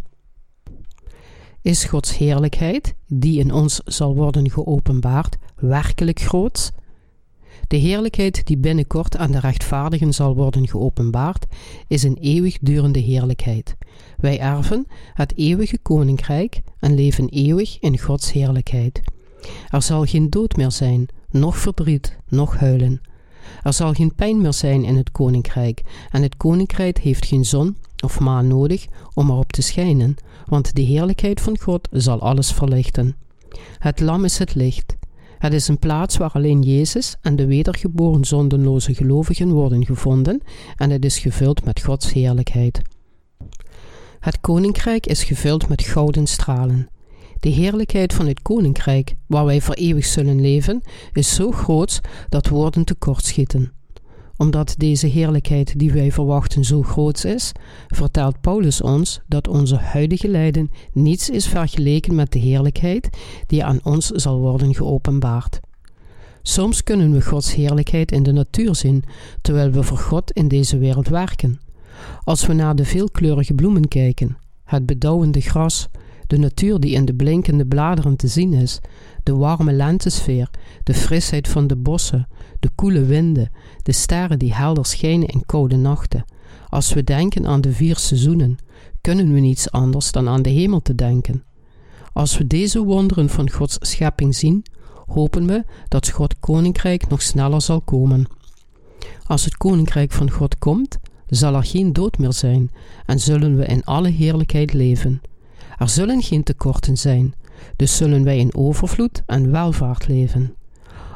Is 1.62 1.84
Gods 1.84 2.16
heerlijkheid, 2.16 2.94
die 3.06 3.38
in 3.38 3.52
ons 3.52 3.80
zal 3.84 4.14
worden 4.14 4.50
geopenbaard, 4.50 5.36
werkelijk 5.56 6.20
groot? 6.20 6.72
De 7.68 7.76
heerlijkheid 7.76 8.46
die 8.46 8.58
binnenkort 8.58 9.16
aan 9.16 9.30
de 9.30 9.40
rechtvaardigen 9.40 10.14
zal 10.14 10.34
worden 10.34 10.68
geopenbaard, 10.68 11.46
is 11.88 12.02
een 12.02 12.16
eeuwigdurende 12.20 12.98
heerlijkheid. 12.98 13.76
Wij 14.16 14.40
erven 14.40 14.86
het 15.14 15.36
eeuwige 15.36 15.78
koninkrijk 15.78 16.60
en 16.78 16.94
leven 16.94 17.28
eeuwig 17.28 17.78
in 17.78 17.98
Gods 17.98 18.32
heerlijkheid. 18.32 19.00
Er 19.68 19.82
zal 19.82 20.04
geen 20.04 20.30
dood 20.30 20.56
meer 20.56 20.72
zijn, 20.72 21.06
noch 21.30 21.56
verdriet, 21.56 22.18
noch 22.28 22.56
huilen. 22.56 23.00
Er 23.62 23.72
zal 23.72 23.92
geen 23.92 24.14
pijn 24.14 24.40
meer 24.40 24.52
zijn 24.52 24.84
in 24.84 24.96
het 24.96 25.10
koninkrijk, 25.10 25.82
en 26.10 26.22
het 26.22 26.36
koninkrijk 26.36 26.98
heeft 26.98 27.26
geen 27.26 27.44
zon 27.44 27.76
of 28.04 28.20
maan 28.20 28.46
nodig 28.46 28.86
om 29.14 29.30
erop 29.30 29.52
te 29.52 29.62
schijnen, 29.62 30.14
want 30.44 30.74
de 30.74 30.82
heerlijkheid 30.82 31.40
van 31.40 31.58
God 31.58 31.88
zal 31.90 32.20
alles 32.20 32.52
verlichten. 32.52 33.16
Het 33.78 34.00
lam 34.00 34.24
is 34.24 34.38
het 34.38 34.54
licht. 34.54 34.96
Het 35.38 35.52
is 35.52 35.68
een 35.68 35.78
plaats 35.78 36.16
waar 36.16 36.30
alleen 36.32 36.62
Jezus 36.62 37.16
en 37.20 37.36
de 37.36 37.46
wedergeboren 37.46 38.24
zondenloze 38.24 38.94
gelovigen 38.94 39.52
worden 39.52 39.84
gevonden, 39.84 40.42
en 40.76 40.90
het 40.90 41.04
is 41.04 41.18
gevuld 41.18 41.64
met 41.64 41.82
Gods 41.82 42.12
heerlijkheid. 42.12 42.82
Het 44.20 44.40
koninkrijk 44.40 45.06
is 45.06 45.24
gevuld 45.24 45.68
met 45.68 45.82
gouden 45.82 46.26
stralen. 46.26 46.88
De 47.40 47.48
heerlijkheid 47.48 48.12
van 48.12 48.26
het 48.26 48.42
koninkrijk, 48.42 49.14
waar 49.26 49.44
wij 49.44 49.60
voor 49.60 49.74
eeuwig 49.74 50.04
zullen 50.04 50.40
leven, 50.40 50.82
is 51.12 51.34
zo 51.34 51.50
groot 51.50 52.00
dat 52.28 52.48
woorden 52.48 52.84
tekortschieten. 52.84 53.75
Omdat 54.36 54.74
deze 54.78 55.06
heerlijkheid 55.06 55.78
die 55.78 55.92
wij 55.92 56.12
verwachten 56.12 56.64
zo 56.64 56.82
groot 56.82 57.24
is, 57.24 57.52
vertelt 57.88 58.40
Paulus 58.40 58.80
ons 58.80 59.20
dat 59.26 59.48
onze 59.48 59.76
huidige 59.76 60.28
lijden 60.28 60.70
niets 60.92 61.30
is 61.30 61.46
vergeleken 61.46 62.14
met 62.14 62.32
de 62.32 62.38
heerlijkheid 62.38 63.08
die 63.46 63.64
aan 63.64 63.80
ons 63.82 64.06
zal 64.06 64.38
worden 64.38 64.74
geopenbaard. 64.74 65.60
Soms 66.42 66.82
kunnen 66.82 67.12
we 67.12 67.22
Gods 67.22 67.54
heerlijkheid 67.54 68.12
in 68.12 68.22
de 68.22 68.32
natuur 68.32 68.74
zien, 68.74 69.04
terwijl 69.42 69.70
we 69.70 69.82
voor 69.82 69.98
God 69.98 70.30
in 70.30 70.48
deze 70.48 70.78
wereld 70.78 71.08
werken. 71.08 71.60
Als 72.24 72.46
we 72.46 72.52
naar 72.52 72.74
de 72.74 72.84
veelkleurige 72.84 73.54
bloemen 73.54 73.88
kijken, 73.88 74.36
het 74.64 74.86
bedauwende 74.86 75.40
gras, 75.40 75.88
de 76.26 76.38
natuur 76.38 76.80
die 76.80 76.94
in 76.94 77.04
de 77.04 77.14
blinkende 77.14 77.66
bladeren 77.66 78.16
te 78.16 78.28
zien 78.28 78.52
is, 78.52 78.80
de 79.26 79.34
warme 79.34 79.72
lentesfeer, 79.72 80.50
de 80.82 80.94
frisheid 80.94 81.48
van 81.48 81.66
de 81.66 81.76
bossen, 81.76 82.28
de 82.60 82.68
koele 82.74 83.04
winden, 83.04 83.50
de 83.82 83.92
sterren 83.92 84.38
die 84.38 84.54
helder 84.54 84.86
schijnen 84.86 85.28
in 85.28 85.46
koude 85.46 85.76
nachten. 85.76 86.24
Als 86.68 86.92
we 86.92 87.04
denken 87.04 87.46
aan 87.46 87.60
de 87.60 87.72
vier 87.72 87.96
seizoenen, 87.96 88.58
kunnen 89.00 89.32
we 89.32 89.40
niets 89.40 89.70
anders 89.70 90.12
dan 90.12 90.28
aan 90.28 90.42
de 90.42 90.50
hemel 90.50 90.82
te 90.82 90.94
denken. 90.94 91.44
Als 92.12 92.38
we 92.38 92.46
deze 92.46 92.84
wonderen 92.84 93.28
van 93.28 93.50
Gods 93.50 93.76
schepping 93.80 94.34
zien, 94.34 94.64
hopen 95.06 95.46
we 95.46 95.64
dat 95.88 96.08
God 96.08 96.38
koninkrijk 96.40 97.08
nog 97.08 97.22
sneller 97.22 97.62
zal 97.62 97.80
komen. 97.80 98.26
Als 99.26 99.44
het 99.44 99.56
koninkrijk 99.56 100.12
van 100.12 100.30
God 100.30 100.58
komt, 100.58 100.98
zal 101.28 101.54
er 101.54 101.64
geen 101.64 101.92
dood 101.92 102.18
meer 102.18 102.32
zijn 102.32 102.70
en 103.06 103.20
zullen 103.20 103.56
we 103.56 103.66
in 103.66 103.84
alle 103.84 104.08
heerlijkheid 104.08 104.72
leven. 104.72 105.20
Er 105.78 105.88
zullen 105.88 106.22
geen 106.22 106.42
tekorten 106.42 106.96
zijn, 106.96 107.34
dus 107.76 107.96
zullen 107.96 108.24
wij 108.24 108.38
in 108.38 108.54
overvloed 108.54 109.22
en 109.26 109.50
welvaart 109.50 110.08
leven. 110.08 110.54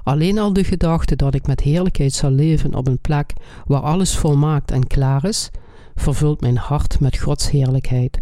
Alleen 0.02 0.38
al 0.38 0.52
de 0.52 0.64
gedachte 0.64 1.16
dat 1.16 1.34
ik 1.34 1.46
met 1.46 1.60
heerlijkheid 1.60 2.12
zal 2.12 2.30
leven 2.30 2.74
op 2.74 2.86
een 2.86 2.98
plek 2.98 3.32
waar 3.66 3.82
alles 3.82 4.16
volmaakt 4.16 4.70
en 4.70 4.86
klaar 4.86 5.24
is, 5.24 5.50
vervult 5.94 6.40
mijn 6.40 6.56
hart 6.56 7.00
met 7.00 7.18
Gods 7.18 7.50
heerlijkheid. 7.50 8.20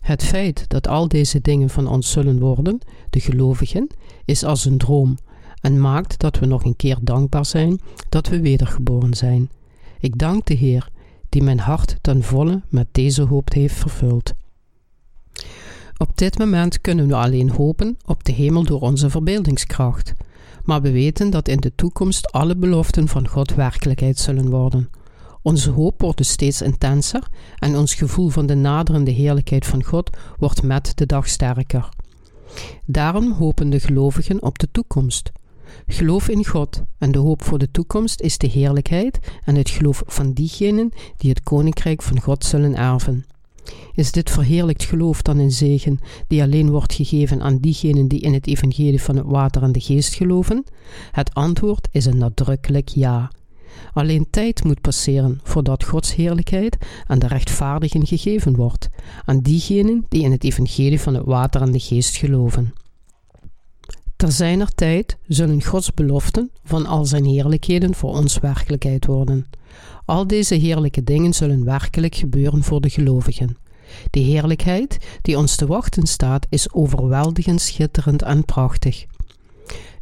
Het 0.00 0.24
feit 0.24 0.64
dat 0.68 0.88
al 0.88 1.08
deze 1.08 1.40
dingen 1.40 1.70
van 1.70 1.86
ons 1.86 2.10
zullen 2.10 2.38
worden, 2.38 2.78
de 3.10 3.20
gelovigen, 3.20 3.88
is 4.24 4.44
als 4.44 4.64
een 4.64 4.78
droom 4.78 5.18
en 5.60 5.80
maakt 5.80 6.18
dat 6.18 6.38
we 6.38 6.46
nog 6.46 6.64
een 6.64 6.76
keer 6.76 6.98
dankbaar 7.00 7.46
zijn 7.46 7.80
dat 8.08 8.28
we 8.28 8.40
wedergeboren 8.40 9.14
zijn. 9.14 9.50
Ik 10.00 10.18
dank 10.18 10.46
de 10.46 10.54
Heer 10.54 10.88
die 11.28 11.42
mijn 11.42 11.58
hart 11.58 11.96
ten 12.00 12.22
volle 12.22 12.62
met 12.68 12.86
deze 12.92 13.22
hoop 13.22 13.52
heeft 13.52 13.74
vervuld. 13.74 14.32
Op 15.96 16.10
dit 16.14 16.38
moment 16.38 16.80
kunnen 16.80 17.06
we 17.06 17.14
alleen 17.14 17.50
hopen 17.50 17.96
op 18.06 18.24
de 18.24 18.32
hemel 18.32 18.64
door 18.64 18.80
onze 18.80 19.10
verbeeldingskracht, 19.10 20.12
maar 20.64 20.82
we 20.82 20.90
weten 20.90 21.30
dat 21.30 21.48
in 21.48 21.60
de 21.60 21.72
toekomst 21.74 22.32
alle 22.32 22.56
beloften 22.56 23.08
van 23.08 23.28
God 23.28 23.54
werkelijkheid 23.54 24.18
zullen 24.18 24.50
worden. 24.50 24.90
Onze 25.42 25.70
hoop 25.70 26.00
wordt 26.00 26.16
dus 26.16 26.28
steeds 26.28 26.62
intenser 26.62 27.28
en 27.58 27.76
ons 27.76 27.94
gevoel 27.94 28.28
van 28.28 28.46
de 28.46 28.54
naderende 28.54 29.10
heerlijkheid 29.10 29.66
van 29.66 29.84
God 29.84 30.10
wordt 30.38 30.62
met 30.62 30.92
de 30.94 31.06
dag 31.06 31.28
sterker. 31.28 31.88
Daarom 32.86 33.32
hopen 33.32 33.70
de 33.70 33.80
gelovigen 33.80 34.42
op 34.42 34.58
de 34.58 34.68
toekomst. 34.72 35.32
Geloof 35.86 36.28
in 36.28 36.46
God 36.46 36.82
en 36.98 37.12
de 37.12 37.18
hoop 37.18 37.42
voor 37.42 37.58
de 37.58 37.70
toekomst 37.70 38.20
is 38.20 38.38
de 38.38 38.46
heerlijkheid 38.46 39.18
en 39.44 39.54
het 39.54 39.70
geloof 39.70 40.02
van 40.06 40.32
diegenen 40.32 40.92
die 41.16 41.30
het 41.30 41.42
koninkrijk 41.42 42.02
van 42.02 42.20
God 42.20 42.44
zullen 42.44 42.76
erven. 42.76 43.26
Is 43.94 44.12
dit 44.12 44.30
verheerlijkt 44.30 44.84
geloof 44.84 45.22
dan 45.22 45.38
een 45.38 45.50
zegen 45.50 45.98
die 46.26 46.42
alleen 46.42 46.70
wordt 46.70 46.94
gegeven 46.94 47.42
aan 47.42 47.58
diegenen 47.58 48.08
die 48.08 48.20
in 48.20 48.32
het 48.32 48.46
evangelie 48.46 49.02
van 49.02 49.16
het 49.16 49.26
water 49.26 49.62
en 49.62 49.72
de 49.72 49.80
geest 49.80 50.14
geloven? 50.14 50.64
Het 51.10 51.34
antwoord 51.34 51.88
is 51.90 52.04
een 52.04 52.18
nadrukkelijk 52.18 52.88
ja. 52.88 53.30
Alleen 53.92 54.26
tijd 54.30 54.64
moet 54.64 54.80
passeren 54.80 55.40
voordat 55.42 55.84
Gods 55.84 56.14
heerlijkheid 56.14 56.76
aan 57.06 57.18
de 57.18 57.26
rechtvaardigen 57.26 58.06
gegeven 58.06 58.56
wordt, 58.56 58.88
aan 59.24 59.40
diegenen 59.40 60.06
die 60.08 60.22
in 60.22 60.32
het 60.32 60.44
evangelie 60.44 61.00
van 61.00 61.14
het 61.14 61.24
water 61.24 61.62
en 61.62 61.72
de 61.72 61.80
geest 61.80 62.16
geloven. 62.16 62.72
Ter 64.22 64.32
zijner 64.32 64.74
tijd 64.74 65.16
zullen 65.26 65.62
Gods 65.62 65.94
beloften 65.94 66.50
van 66.64 66.86
al 66.86 67.04
zijn 67.04 67.24
heerlijkheden 67.24 67.94
voor 67.94 68.10
ons 68.10 68.38
werkelijkheid 68.38 69.06
worden. 69.06 69.46
Al 70.04 70.26
deze 70.26 70.54
heerlijke 70.54 71.04
dingen 71.04 71.32
zullen 71.32 71.64
werkelijk 71.64 72.14
gebeuren 72.14 72.62
voor 72.62 72.80
de 72.80 72.90
gelovigen. 72.90 73.56
De 74.10 74.20
heerlijkheid 74.20 74.98
die 75.22 75.38
ons 75.38 75.56
te 75.56 75.66
wachten 75.66 76.06
staat 76.06 76.46
is 76.50 76.72
overweldigend 76.72 77.60
schitterend 77.60 78.22
en 78.22 78.44
prachtig. 78.44 79.04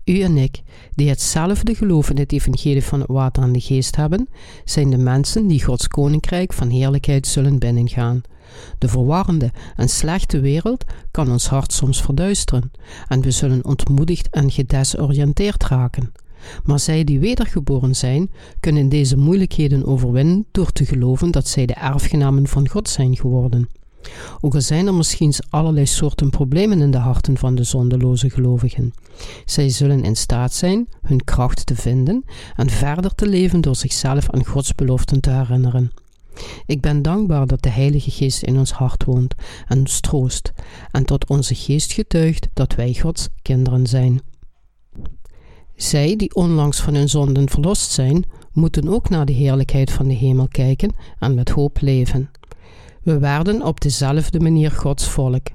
U 0.05 0.21
en 0.21 0.37
ik, 0.37 0.62
die 0.95 1.09
hetzelfde 1.09 1.75
geloof 1.75 2.11
in 2.11 2.19
het 2.19 2.33
evangelie 2.33 2.85
van 2.85 3.00
het 3.00 3.09
water 3.09 3.43
en 3.43 3.53
de 3.53 3.61
geest 3.61 3.97
hebben, 3.97 4.29
zijn 4.65 4.91
de 4.91 4.99
mensen 4.99 5.47
die 5.47 5.65
Gods 5.65 5.89
koninkrijk 5.89 6.53
van 6.53 6.69
heerlijkheid 6.69 7.27
zullen 7.27 7.59
binnengaan. 7.59 8.23
De 8.78 8.88
verwarrende 8.88 9.50
en 9.76 9.88
slechte 9.88 10.40
wereld 10.40 10.85
kan 11.11 11.30
ons 11.30 11.49
hart 11.49 11.73
soms 11.73 12.02
verduisteren 12.02 12.71
en 13.09 13.21
we 13.21 13.30
zullen 13.30 13.64
ontmoedigd 13.64 14.28
en 14.30 14.50
gedesoriënteerd 14.50 15.64
raken. 15.64 16.12
Maar 16.64 16.78
zij 16.78 17.04
die 17.04 17.21
wedergeboren 17.21 17.97
zijn, 17.97 18.30
kunnen 18.61 18.88
deze 18.88 19.16
moeilijkheden 19.16 19.87
overwinnen 19.87 20.47
door 20.50 20.73
te 20.73 20.85
geloven 20.85 21.30
dat 21.30 21.49
zij 21.49 21.66
de 21.66 21.75
erfgenamen 21.75 22.47
van 22.47 22.69
God 22.69 22.88
zijn 22.88 23.16
geworden. 23.16 23.69
Ook 24.40 24.54
al 24.54 24.61
zijn 24.61 24.87
er 24.87 24.95
misschien 24.95 25.35
allerlei 25.50 25.87
soorten 25.87 26.30
problemen 26.30 26.80
in 26.80 26.90
de 26.90 26.99
harten 26.99 27.37
van 27.37 27.54
de 27.54 27.64
zondeloze 27.64 28.30
gelovigen. 28.30 28.92
Zij 29.45 29.69
zullen 29.69 30.04
in 30.04 30.16
staat 30.16 30.52
zijn 30.52 30.88
hun 31.02 31.25
kracht 31.25 31.66
te 31.66 31.76
vinden 31.76 32.25
en 32.57 32.71
verder 32.71 33.14
te 33.14 33.28
leven 33.28 33.61
door 33.61 33.76
zichzelf 33.76 34.30
aan 34.30 34.47
Gods 34.47 34.75
beloften 34.75 35.21
te 35.21 35.30
herinneren. 35.30 35.90
Ik 36.66 36.80
ben 36.80 37.02
dankbaar 37.02 37.47
dat 37.47 37.62
de 37.62 37.70
Heilige 37.70 38.11
Geest 38.11 38.42
in 38.42 38.59
ons 38.59 38.73
hart 38.73 39.04
woont 39.04 39.35
en 39.66 39.78
ons 39.78 40.00
troost, 40.00 40.52
en 40.90 41.04
tot 41.04 41.28
onze 41.28 41.54
geest 41.54 41.92
getuigt 41.92 42.49
dat 42.52 42.75
wij 42.75 42.94
Gods 42.94 43.28
kinderen 43.42 43.87
zijn. 43.87 44.20
Zij 45.76 46.16
die 46.16 46.35
onlangs 46.35 46.80
van 46.80 46.94
hun 46.94 47.09
zonden 47.09 47.49
verlost 47.49 47.90
zijn, 47.90 48.25
moeten 48.52 48.88
ook 48.88 49.09
naar 49.09 49.26
de 49.26 49.32
heerlijkheid 49.32 49.90
van 49.90 50.09
de 50.09 50.14
hemel 50.14 50.49
kijken 50.49 50.94
en 51.18 51.35
met 51.35 51.49
hoop 51.50 51.80
leven. 51.80 52.30
We 53.02 53.18
werden 53.18 53.62
op 53.66 53.80
dezelfde 53.80 54.40
manier 54.40 54.70
Gods 54.70 55.09
volk. 55.09 55.47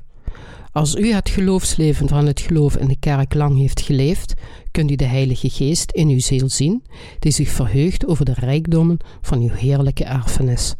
Als 0.75 0.96
u 0.96 1.13
het 1.13 1.29
geloofsleven 1.29 2.08
van 2.08 2.25
het 2.25 2.39
geloof 2.39 2.77
in 2.77 2.88
de 2.88 3.00
kerk 3.00 3.34
lang 3.34 3.58
heeft 3.58 3.82
geleefd, 3.82 4.34
kunt 4.72 4.91
u 4.91 4.96
de 4.96 5.05
Heilige 5.05 5.50
Geest 5.50 5.91
in 5.91 6.10
uw 6.10 6.20
ziel 6.20 6.50
zien, 6.50 6.84
die 7.20 7.32
zich 7.32 7.50
verheugt 7.50 8.05
over 8.05 8.25
de 8.25 8.34
rijkdommen 8.34 8.98
van 9.22 9.41
uw 9.41 9.50
heerlijke 9.50 10.03
erfenis. 10.03 10.75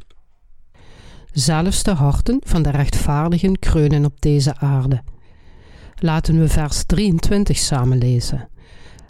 Zelfs 1.32 1.84
de 1.84 1.92
harten 1.92 2.42
van 2.44 2.62
de 2.62 2.70
rechtvaardigen 2.70 3.60
kreunen 3.60 4.06
op 4.06 4.22
deze 4.22 4.58
aarde. 4.58 5.04
Laten 5.96 6.40
we 6.40 6.48
vers 6.48 6.84
23 6.86 7.58
samen 7.58 7.98
lezen. 7.98 8.50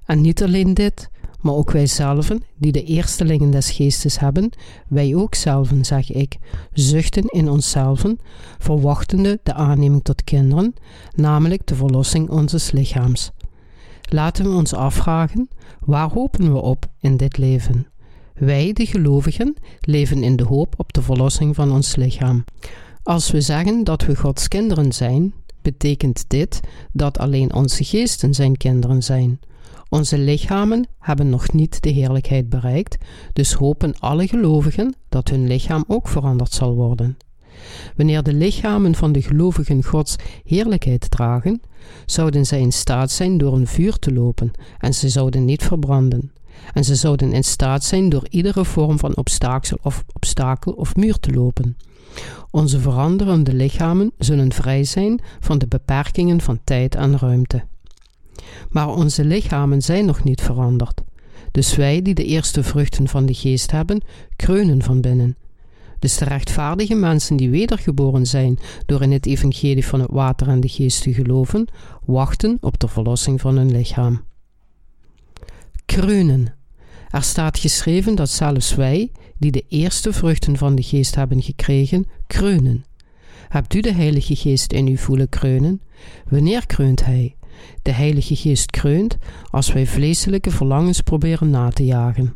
En 0.05 0.21
niet 0.21 0.43
alleen 0.43 0.73
dit, 0.73 1.09
maar 1.45 1.53
ook 1.53 1.71
wij 1.71 1.87
zelven, 1.87 2.43
die 2.57 2.71
de 2.71 2.83
eerstelingen 2.83 3.51
des 3.51 3.71
geestes 3.71 4.19
hebben, 4.19 4.49
wij 4.87 5.15
ook 5.15 5.35
zelven, 5.35 5.85
zeg 5.85 6.11
ik, 6.11 6.37
zuchten 6.73 7.23
in 7.23 7.49
onszelven, 7.49 8.19
verwachtende 8.57 9.39
de 9.43 9.53
aanneming 9.53 10.03
tot 10.03 10.23
kinderen, 10.23 10.73
namelijk 11.15 11.67
de 11.67 11.75
verlossing 11.75 12.29
onzes 12.29 12.71
lichaams. 12.71 13.31
Laten 14.09 14.45
we 14.45 14.55
ons 14.55 14.73
afvragen, 14.73 15.49
waar 15.79 16.09
hopen 16.11 16.53
we 16.53 16.61
op 16.61 16.85
in 16.99 17.17
dit 17.17 17.37
leven? 17.37 17.87
Wij, 18.33 18.73
de 18.73 18.85
gelovigen, 18.85 19.55
leven 19.79 20.23
in 20.23 20.35
de 20.35 20.43
hoop 20.45 20.73
op 20.77 20.93
de 20.93 21.01
verlossing 21.01 21.55
van 21.55 21.71
ons 21.71 21.95
lichaam. 21.95 22.43
Als 23.03 23.31
we 23.31 23.41
zeggen 23.41 23.83
dat 23.83 24.05
we 24.05 24.15
Gods 24.15 24.47
kinderen 24.47 24.93
zijn, 24.93 25.33
betekent 25.61 26.25
dit 26.27 26.59
dat 26.91 27.17
alleen 27.17 27.53
onze 27.53 27.83
geesten 27.83 28.33
zijn 28.33 28.57
kinderen 28.57 29.03
zijn. 29.03 29.39
Onze 29.95 30.17
lichamen 30.17 30.87
hebben 30.99 31.29
nog 31.29 31.51
niet 31.51 31.81
de 31.81 31.89
heerlijkheid 31.89 32.49
bereikt, 32.49 32.97
dus 33.33 33.53
hopen 33.53 33.99
alle 33.99 34.27
gelovigen 34.27 34.95
dat 35.09 35.29
hun 35.29 35.47
lichaam 35.47 35.83
ook 35.87 36.07
veranderd 36.07 36.53
zal 36.53 36.75
worden. 36.75 37.17
Wanneer 37.95 38.23
de 38.23 38.33
lichamen 38.33 38.95
van 38.95 39.11
de 39.11 39.21
gelovigen 39.21 39.83
Gods 39.83 40.15
heerlijkheid 40.43 41.11
dragen, 41.11 41.61
zouden 42.05 42.45
zij 42.45 42.59
in 42.59 42.71
staat 42.71 43.11
zijn 43.11 43.37
door 43.37 43.53
een 43.53 43.67
vuur 43.67 43.99
te 43.99 44.13
lopen 44.13 44.51
en 44.77 44.93
ze 44.93 45.09
zouden 45.09 45.45
niet 45.45 45.63
verbranden. 45.63 46.31
En 46.73 46.83
ze 46.83 46.95
zouden 46.95 47.33
in 47.33 47.43
staat 47.43 47.83
zijn 47.83 48.09
door 48.09 48.25
iedere 48.29 48.65
vorm 48.65 48.99
van 48.99 49.15
obstakel 49.15 49.77
of, 49.81 50.03
of 50.75 50.95
muur 50.95 51.19
te 51.19 51.33
lopen. 51.33 51.77
Onze 52.51 52.79
veranderende 52.79 53.53
lichamen 53.53 54.11
zullen 54.17 54.53
vrij 54.53 54.83
zijn 54.83 55.21
van 55.39 55.57
de 55.57 55.67
beperkingen 55.67 56.41
van 56.41 56.59
tijd 56.63 56.95
en 56.95 57.17
ruimte. 57.17 57.63
Maar 58.69 58.89
onze 58.89 59.25
lichamen 59.25 59.81
zijn 59.81 60.05
nog 60.05 60.23
niet 60.23 60.41
veranderd. 60.41 61.01
Dus 61.51 61.75
wij 61.75 62.01
die 62.01 62.13
de 62.13 62.25
eerste 62.25 62.63
vruchten 62.63 63.07
van 63.07 63.25
de 63.25 63.33
geest 63.33 63.71
hebben, 63.71 64.01
kreunen 64.35 64.83
van 64.83 65.01
binnen. 65.01 65.37
Dus 65.99 66.17
de 66.17 66.25
rechtvaardige 66.25 66.95
mensen 66.95 67.35
die 67.35 67.49
wedergeboren 67.49 68.25
zijn 68.25 68.59
door 68.85 69.01
in 69.01 69.11
het 69.11 69.25
evangelie 69.25 69.85
van 69.85 69.99
het 69.99 70.11
water 70.11 70.47
en 70.47 70.59
de 70.59 70.67
geest 70.67 71.01
te 71.01 71.13
geloven, 71.13 71.67
wachten 72.05 72.57
op 72.61 72.79
de 72.79 72.87
verlossing 72.87 73.41
van 73.41 73.57
hun 73.57 73.71
lichaam. 73.71 74.23
Kreunen. 75.85 76.53
Er 77.09 77.23
staat 77.23 77.59
geschreven 77.59 78.15
dat 78.15 78.29
zelfs 78.29 78.75
wij, 78.75 79.11
die 79.37 79.51
de 79.51 79.65
eerste 79.69 80.13
vruchten 80.13 80.57
van 80.57 80.75
de 80.75 80.83
geest 80.83 81.15
hebben 81.15 81.41
gekregen, 81.41 82.07
kreunen. 82.27 82.85
Hebt 83.49 83.73
u 83.73 83.79
de 83.79 83.93
Heilige 83.93 84.35
Geest 84.35 84.73
in 84.73 84.87
u 84.87 84.97
voelen 84.97 85.29
kreunen? 85.29 85.81
Wanneer 86.29 86.65
kreunt 86.65 87.05
Hij? 87.05 87.35
De 87.81 87.91
Heilige 87.91 88.35
Geest 88.35 88.71
kreunt 88.71 89.17
als 89.49 89.73
wij 89.73 89.87
vleeselijke 89.87 90.51
verlangens 90.51 91.01
proberen 91.01 91.49
na 91.49 91.69
te 91.69 91.85
jagen. 91.85 92.35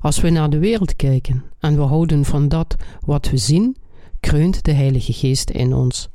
Als 0.00 0.20
we 0.20 0.30
naar 0.30 0.50
de 0.50 0.58
wereld 0.58 0.96
kijken 0.96 1.44
en 1.58 1.76
we 1.76 1.82
houden 1.82 2.24
van 2.24 2.48
dat 2.48 2.76
wat 3.04 3.30
we 3.30 3.36
zien, 3.36 3.76
kreunt 4.20 4.64
de 4.64 4.72
Heilige 4.72 5.12
Geest 5.12 5.50
in 5.50 5.74
ons. 5.74 6.08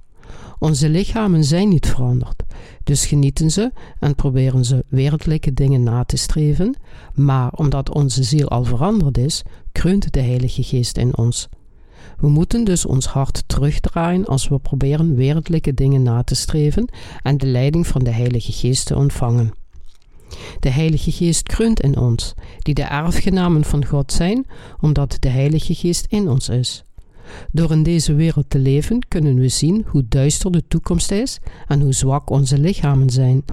Onze 0.59 0.89
lichamen 0.89 1.43
zijn 1.43 1.69
niet 1.69 1.87
veranderd, 1.87 2.43
dus 2.83 3.05
genieten 3.05 3.51
ze 3.51 3.71
en 3.99 4.15
proberen 4.15 4.65
ze 4.65 4.85
wereldlijke 4.87 5.53
dingen 5.53 5.83
na 5.83 6.03
te 6.03 6.17
streven, 6.17 6.75
maar 7.13 7.51
omdat 7.51 7.93
onze 7.93 8.23
ziel 8.23 8.47
al 8.47 8.63
veranderd 8.63 9.17
is, 9.17 9.43
kreunt 9.71 10.13
de 10.13 10.21
Heilige 10.21 10.63
Geest 10.63 10.97
in 10.97 11.17
ons. 11.17 11.49
We 12.17 12.27
moeten 12.29 12.63
dus 12.63 12.85
ons 12.85 13.05
hart 13.05 13.43
terugdraaien 13.47 14.25
als 14.25 14.47
we 14.47 14.59
proberen 14.59 15.15
wereldlijke 15.15 15.73
dingen 15.73 16.03
na 16.03 16.23
te 16.23 16.35
streven 16.35 16.89
en 17.21 17.37
de 17.37 17.47
leiding 17.47 17.87
van 17.87 18.03
de 18.03 18.11
Heilige 18.11 18.51
Geest 18.51 18.85
te 18.85 18.95
ontvangen. 18.95 19.53
De 20.59 20.69
Heilige 20.69 21.11
Geest 21.11 21.43
kreunt 21.43 21.79
in 21.79 21.97
ons, 21.97 22.33
die 22.59 22.73
de 22.73 22.83
erfgenamen 22.83 23.63
van 23.63 23.85
God 23.85 24.11
zijn, 24.11 24.47
omdat 24.81 25.17
de 25.19 25.29
Heilige 25.29 25.75
Geest 25.75 26.05
in 26.09 26.29
ons 26.29 26.49
is. 26.49 26.84
Door 27.51 27.71
in 27.71 27.83
deze 27.83 28.13
wereld 28.13 28.49
te 28.49 28.59
leven 28.59 29.07
kunnen 29.07 29.35
we 29.35 29.47
zien 29.47 29.85
hoe 29.87 30.05
duister 30.09 30.51
de 30.51 30.63
toekomst 30.67 31.11
is 31.11 31.39
en 31.67 31.81
hoe 31.81 31.93
zwak 31.93 32.29
onze 32.29 32.57
lichamen 32.59 33.09
zijn. 33.09 33.43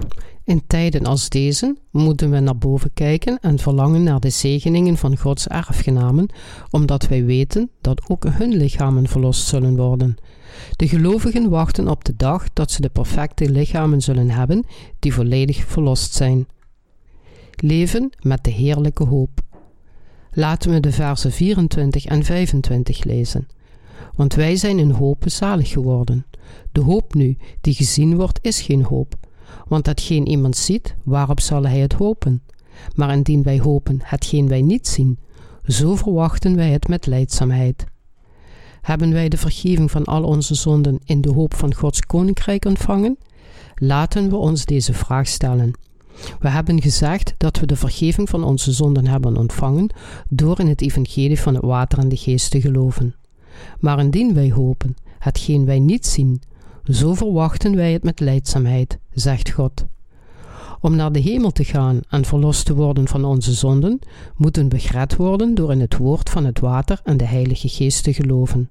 In 0.45 0.63
tijden 0.67 1.05
als 1.05 1.29
deze 1.29 1.75
moeten 1.91 2.29
we 2.29 2.39
naar 2.39 2.57
boven 2.57 2.93
kijken 2.93 3.39
en 3.41 3.59
verlangen 3.59 4.03
naar 4.03 4.19
de 4.19 4.29
zegeningen 4.29 4.97
van 4.97 5.17
Gods 5.17 5.47
erfgenamen, 5.47 6.29
omdat 6.69 7.07
wij 7.07 7.25
weten 7.25 7.69
dat 7.81 8.09
ook 8.09 8.25
hun 8.29 8.53
lichamen 8.53 9.07
verlost 9.07 9.47
zullen 9.47 9.75
worden. 9.75 10.15
De 10.75 10.87
gelovigen 10.87 11.49
wachten 11.49 11.87
op 11.87 12.03
de 12.05 12.15
dag 12.15 12.53
dat 12.53 12.71
ze 12.71 12.81
de 12.81 12.89
perfecte 12.89 13.49
lichamen 13.49 14.01
zullen 14.01 14.29
hebben 14.29 14.65
die 14.99 15.13
volledig 15.13 15.65
verlost 15.65 16.13
zijn. 16.13 16.47
Leven 17.55 18.09
met 18.21 18.43
de 18.43 18.51
heerlijke 18.51 19.03
hoop. 19.03 19.41
Laten 20.31 20.71
we 20.71 20.79
de 20.79 20.91
versen 20.91 21.31
24 21.31 22.05
en 22.05 22.23
25 22.23 23.03
lezen. 23.03 23.47
Want 24.15 24.33
wij 24.33 24.55
zijn 24.55 24.79
in 24.79 24.89
hoop 24.89 25.23
zalig 25.25 25.69
geworden. 25.69 26.25
De 26.71 26.81
hoop 26.81 27.13
nu, 27.13 27.37
die 27.61 27.73
gezien 27.73 28.15
wordt, 28.15 28.39
is 28.41 28.61
geen 28.61 28.83
hoop 28.83 29.15
want 29.67 29.85
hetgeen 29.85 30.27
iemand 30.27 30.57
ziet, 30.57 30.95
waarop 31.03 31.39
zal 31.39 31.63
hij 31.63 31.79
het 31.79 31.93
hopen? 31.93 32.41
Maar 32.95 33.13
indien 33.13 33.43
wij 33.43 33.59
hopen 33.59 33.99
hetgeen 34.03 34.47
wij 34.47 34.61
niet 34.61 34.87
zien, 34.87 35.19
zo 35.65 35.95
verwachten 35.95 36.55
wij 36.55 36.69
het 36.69 36.87
met 36.87 37.05
leidzaamheid. 37.05 37.85
Hebben 38.81 39.11
wij 39.13 39.29
de 39.29 39.37
vergeving 39.37 39.91
van 39.91 40.03
al 40.03 40.23
onze 40.23 40.55
zonden 40.55 40.99
in 41.05 41.21
de 41.21 41.31
hoop 41.31 41.53
van 41.53 41.73
Gods 41.73 41.99
koninkrijk 41.99 42.65
ontvangen? 42.65 43.17
Laten 43.75 44.29
we 44.29 44.35
ons 44.35 44.65
deze 44.65 44.93
vraag 44.93 45.27
stellen. 45.27 45.71
We 46.39 46.49
hebben 46.49 46.81
gezegd 46.81 47.33
dat 47.37 47.59
we 47.59 47.65
de 47.65 47.75
vergeving 47.75 48.29
van 48.29 48.43
onze 48.43 48.71
zonden 48.71 49.07
hebben 49.07 49.37
ontvangen 49.37 49.89
door 50.29 50.59
in 50.59 50.67
het 50.67 50.81
evangelie 50.81 51.39
van 51.39 51.53
het 51.53 51.63
water 51.63 51.99
en 51.99 52.09
de 52.09 52.17
geest 52.17 52.51
te 52.51 52.61
geloven. 52.61 53.15
Maar 53.79 53.99
indien 53.99 54.33
wij 54.33 54.51
hopen 54.51 54.95
hetgeen 55.19 55.65
wij 55.65 55.79
niet 55.79 56.05
zien, 56.05 56.41
zo 56.83 57.13
verwachten 57.13 57.75
wij 57.75 57.93
het 57.93 58.03
met 58.03 58.19
leidzaamheid, 58.19 58.97
zegt 59.13 59.51
God. 59.51 59.85
Om 60.79 60.95
naar 60.95 61.11
de 61.11 61.19
hemel 61.19 61.51
te 61.51 61.63
gaan 61.63 61.99
en 62.09 62.25
verlost 62.25 62.65
te 62.65 62.73
worden 62.73 63.07
van 63.07 63.25
onze 63.25 63.53
zonden, 63.53 63.99
moeten 64.35 64.69
we 64.69 64.79
gered 64.79 65.15
worden 65.15 65.55
door 65.55 65.71
in 65.71 65.79
het 65.79 65.97
woord 65.97 66.29
van 66.29 66.45
het 66.45 66.59
water 66.59 67.01
en 67.03 67.17
de 67.17 67.25
Heilige 67.25 67.69
Geest 67.69 68.03
te 68.03 68.13
geloven. 68.13 68.69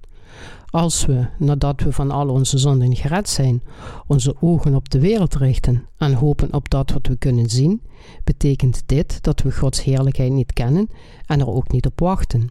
Als 0.71 1.07
we, 1.07 1.27
nadat 1.39 1.81
we 1.81 1.93
van 1.93 2.11
al 2.11 2.29
onze 2.29 2.59
zonden 2.59 2.97
gered 2.97 3.29
zijn, 3.29 3.63
onze 4.07 4.35
ogen 4.41 4.75
op 4.75 4.91
de 4.91 5.01
wereld 5.01 5.35
richten 5.35 5.87
en 5.97 6.13
hopen 6.13 6.53
op 6.53 6.71
dat 6.71 6.91
wat 6.91 7.07
we 7.07 7.17
kunnen 7.17 7.51
zien, 7.51 7.83
betekent 8.25 8.83
dit 8.87 9.23
dat 9.23 9.43
we 9.43 9.53
Gods 9.53 9.85
heerlijkheid 9.85 10.33
niet 10.33 10.53
kennen 10.53 10.89
en 11.27 11.41
er 11.41 11.49
ook 11.49 11.73
niet 11.73 11.87
op 11.87 12.01
wachten. 12.01 12.51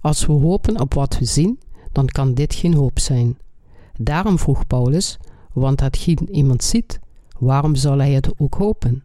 Als 0.00 0.26
we 0.26 0.32
hopen 0.32 0.80
op 0.80 0.94
wat 0.94 1.18
we 1.18 1.24
zien, 1.24 1.60
dan 1.92 2.06
kan 2.06 2.34
dit 2.34 2.54
geen 2.54 2.74
hoop 2.74 2.98
zijn. 2.98 3.38
Daarom 3.98 4.38
vroeg 4.38 4.66
Paulus: 4.66 5.18
Want 5.52 5.80
hetgeen 5.80 6.28
iemand 6.30 6.64
ziet, 6.64 7.00
waarom 7.38 7.74
zal 7.74 7.98
hij 7.98 8.12
het 8.12 8.30
ook 8.38 8.54
hopen? 8.54 9.02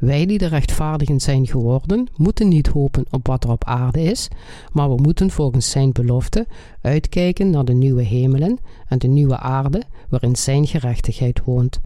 Wij 0.00 0.26
die 0.26 0.38
de 0.38 0.46
rechtvaardigen 0.46 1.20
zijn 1.20 1.46
geworden, 1.46 2.08
moeten 2.16 2.48
niet 2.48 2.66
hopen 2.66 3.04
op 3.10 3.26
wat 3.26 3.44
er 3.44 3.50
op 3.50 3.64
aarde 3.64 4.02
is, 4.02 4.28
maar 4.72 4.94
we 4.94 5.02
moeten 5.02 5.30
volgens 5.30 5.70
zijn 5.70 5.92
belofte 5.92 6.46
uitkijken 6.80 7.50
naar 7.50 7.64
de 7.64 7.72
nieuwe 7.72 8.02
hemelen 8.02 8.58
en 8.88 8.98
de 8.98 9.08
nieuwe 9.08 9.38
aarde 9.38 9.82
waarin 10.08 10.36
zijn 10.36 10.66
gerechtigheid 10.66 11.44
woont. 11.44 11.80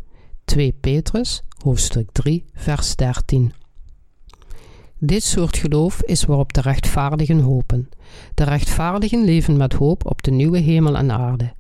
2 0.44 0.74
Petrus, 0.81 1.42
hoofdstuk 1.62 2.09
3, 2.12 2.44
vers 2.55 2.96
13. 2.96 3.53
Dit 4.98 5.22
soort 5.22 5.57
geloof 5.57 6.02
is 6.02 6.24
waarop 6.24 6.52
de 6.52 6.61
rechtvaardigen 6.61 7.40
hopen. 7.40 7.88
De 8.35 8.44
rechtvaardigen 8.44 9.24
leven 9.24 9.57
met 9.57 9.72
hoop 9.72 10.07
op 10.07 10.22
de 10.22 10.30
nieuwe 10.30 10.59
hemel 10.59 10.96
en 10.96 11.11
aarde. 11.11 11.52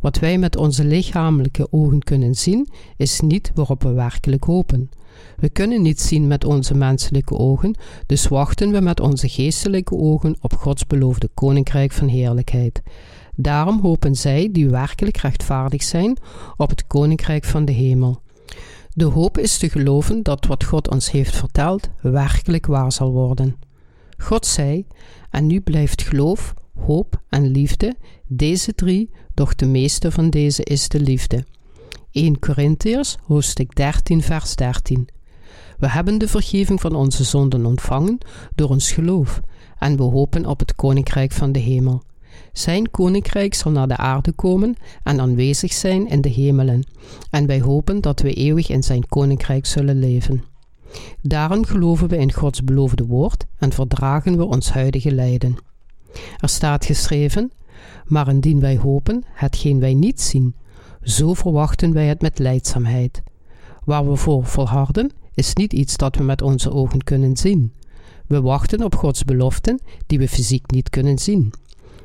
Wat 0.00 0.18
wij 0.18 0.38
met 0.38 0.56
onze 0.56 0.84
lichamelijke 0.84 1.66
ogen 1.70 2.02
kunnen 2.02 2.34
zien, 2.34 2.68
is 2.96 3.20
niet 3.20 3.50
waarop 3.54 3.82
we 3.82 3.92
werkelijk 3.92 4.44
hopen. 4.44 4.90
We 5.36 5.48
kunnen 5.48 5.82
niet 5.82 6.00
zien 6.00 6.26
met 6.26 6.44
onze 6.44 6.74
menselijke 6.74 7.34
ogen, 7.34 7.74
dus 8.06 8.28
wachten 8.28 8.70
we 8.70 8.80
met 8.80 9.00
onze 9.00 9.28
geestelijke 9.28 9.94
ogen 9.94 10.36
op 10.40 10.52
Gods 10.52 10.86
beloofde 10.86 11.28
koninkrijk 11.34 11.92
van 11.92 12.08
heerlijkheid. 12.08 12.82
Daarom 13.36 13.80
hopen 13.80 14.14
zij 14.14 14.48
die 14.52 14.68
werkelijk 14.68 15.16
rechtvaardig 15.16 15.82
zijn 15.82 16.16
op 16.56 16.70
het 16.70 16.86
koninkrijk 16.86 17.44
van 17.44 17.64
de 17.64 17.72
hemel. 17.72 18.20
De 19.00 19.06
hoop 19.06 19.38
is 19.38 19.58
te 19.58 19.70
geloven 19.70 20.22
dat 20.22 20.46
wat 20.46 20.64
God 20.64 20.88
ons 20.88 21.10
heeft 21.10 21.36
verteld 21.36 21.88
werkelijk 22.00 22.66
waar 22.66 22.92
zal 22.92 23.12
worden. 23.12 23.56
God 24.18 24.46
zei, 24.46 24.86
en 25.30 25.46
nu 25.46 25.60
blijft 25.60 26.02
geloof, 26.02 26.54
hoop 26.78 27.20
en 27.28 27.46
liefde, 27.46 27.96
deze 28.26 28.74
drie, 28.74 29.10
doch 29.34 29.54
de 29.54 29.66
meeste 29.66 30.10
van 30.10 30.30
deze 30.30 30.64
is 30.64 30.88
de 30.88 31.00
liefde. 31.00 31.44
1 32.10 32.38
Korintiërs, 32.38 33.16
hoofdstuk 33.22 33.76
13, 33.76 34.22
vers 34.22 34.54
13. 34.54 35.08
We 35.78 35.88
hebben 35.88 36.18
de 36.18 36.28
vergeving 36.28 36.80
van 36.80 36.94
onze 36.94 37.24
zonden 37.24 37.66
ontvangen 37.66 38.18
door 38.54 38.68
ons 38.68 38.92
geloof 38.92 39.40
en 39.78 39.96
we 39.96 40.02
hopen 40.02 40.46
op 40.46 40.58
het 40.58 40.74
koninkrijk 40.74 41.32
van 41.32 41.52
de 41.52 41.58
hemel. 41.58 42.02
Zijn 42.52 42.90
koninkrijk 42.90 43.54
zal 43.54 43.70
naar 43.70 43.88
de 43.88 43.96
aarde 43.96 44.32
komen 44.32 44.74
en 45.02 45.20
aanwezig 45.20 45.72
zijn 45.72 46.08
in 46.08 46.20
de 46.20 46.28
hemelen, 46.28 46.84
en 47.30 47.46
wij 47.46 47.60
hopen 47.60 48.00
dat 48.00 48.20
we 48.20 48.32
eeuwig 48.32 48.68
in 48.68 48.82
zijn 48.82 49.08
koninkrijk 49.08 49.66
zullen 49.66 49.98
leven. 49.98 50.44
Daarom 51.22 51.64
geloven 51.64 52.08
we 52.08 52.16
in 52.16 52.32
Gods 52.32 52.64
beloofde 52.64 53.06
woord 53.06 53.44
en 53.58 53.72
verdragen 53.72 54.36
we 54.36 54.44
ons 54.44 54.70
huidige 54.72 55.14
lijden. 55.14 55.56
Er 56.38 56.48
staat 56.48 56.84
geschreven: 56.84 57.52
Maar 58.04 58.28
indien 58.28 58.60
wij 58.60 58.76
hopen 58.76 59.24
hetgeen 59.32 59.80
wij 59.80 59.94
niet 59.94 60.20
zien, 60.20 60.54
zo 61.02 61.34
verwachten 61.34 61.92
wij 61.92 62.06
het 62.06 62.20
met 62.20 62.38
leidzaamheid. 62.38 63.22
Waar 63.84 64.08
we 64.10 64.16
voor 64.16 64.44
volharden, 64.44 65.10
is 65.34 65.54
niet 65.54 65.72
iets 65.72 65.96
dat 65.96 66.16
we 66.16 66.22
met 66.22 66.42
onze 66.42 66.72
ogen 66.72 67.04
kunnen 67.04 67.36
zien. 67.36 67.72
We 68.26 68.40
wachten 68.40 68.82
op 68.82 68.94
Gods 68.94 69.24
beloften 69.24 69.80
die 70.06 70.18
we 70.18 70.28
fysiek 70.28 70.70
niet 70.70 70.90
kunnen 70.90 71.18
zien. 71.18 71.52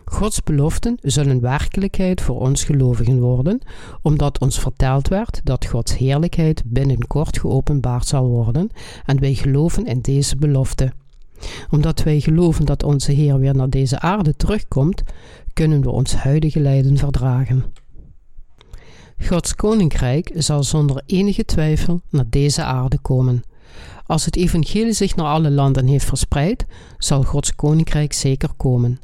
Gods 0.06 0.44
beloften 0.44 0.98
zullen 1.02 1.42
werkelijkheid 1.42 2.22
voor 2.22 2.40
ons 2.40 2.64
gelovigen 2.64 3.20
worden, 3.20 3.62
omdat 4.02 4.40
ons 4.40 4.60
verteld 4.60 5.08
werd 5.08 5.42
dat 5.44 5.66
Gods 5.66 5.98
heerlijkheid 5.98 6.62
binnenkort 6.66 7.40
geopenbaard 7.40 8.08
zal 8.08 8.28
worden, 8.28 8.70
en 9.06 9.20
wij 9.20 9.34
geloven 9.34 9.86
in 9.86 10.02
deze 10.02 10.36
belofte. 10.36 10.92
Omdat 11.70 12.04
wij 12.04 12.20
geloven 12.20 12.66
dat 12.66 12.84
onze 12.84 13.12
Heer 13.12 13.40
weer 13.40 13.56
naar 13.56 13.70
deze 13.70 14.00
aarde 14.00 14.36
terugkomt, 14.36 15.02
kunnen 15.54 15.82
we 15.82 15.90
ons 15.90 16.16
huidige 16.16 16.60
lijden 16.60 16.98
verdragen. 16.98 17.64
Gods 19.18 19.56
koninkrijk 19.56 20.32
zal 20.36 20.64
zonder 20.64 21.02
enige 21.06 21.46
twijfel 21.46 22.02
naar 22.10 22.30
deze 22.30 22.64
aarde 22.64 22.98
komen. 23.00 23.44
Als 24.06 24.26
het 24.26 24.36
evangelie 24.36 24.94
zich 24.94 25.16
naar 25.16 25.26
alle 25.26 25.52
landen 25.52 25.88
heeft 25.88 26.06
verspreid, 26.06 26.66
zal 26.98 27.24
Gods 27.24 27.56
koninkrijk 27.56 28.14
zeker 28.14 28.50
komen. 28.58 29.00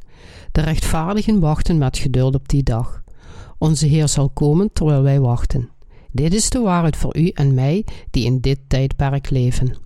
De 0.52 0.60
rechtvaardigen 0.60 1.40
wachten 1.40 1.78
met 1.78 1.98
geduld 1.98 2.34
op 2.34 2.48
die 2.48 2.62
dag. 2.62 3.02
Onze 3.58 3.86
Heer 3.86 4.08
zal 4.08 4.30
komen 4.30 4.72
terwijl 4.72 5.02
wij 5.02 5.20
wachten. 5.20 5.70
Dit 6.10 6.34
is 6.34 6.50
de 6.50 6.60
waarheid 6.60 6.96
voor 6.96 7.16
u 7.16 7.28
en 7.28 7.54
mij 7.54 7.84
die 8.10 8.24
in 8.24 8.40
dit 8.40 8.58
tijdperk 8.66 9.30
leven. 9.30 9.76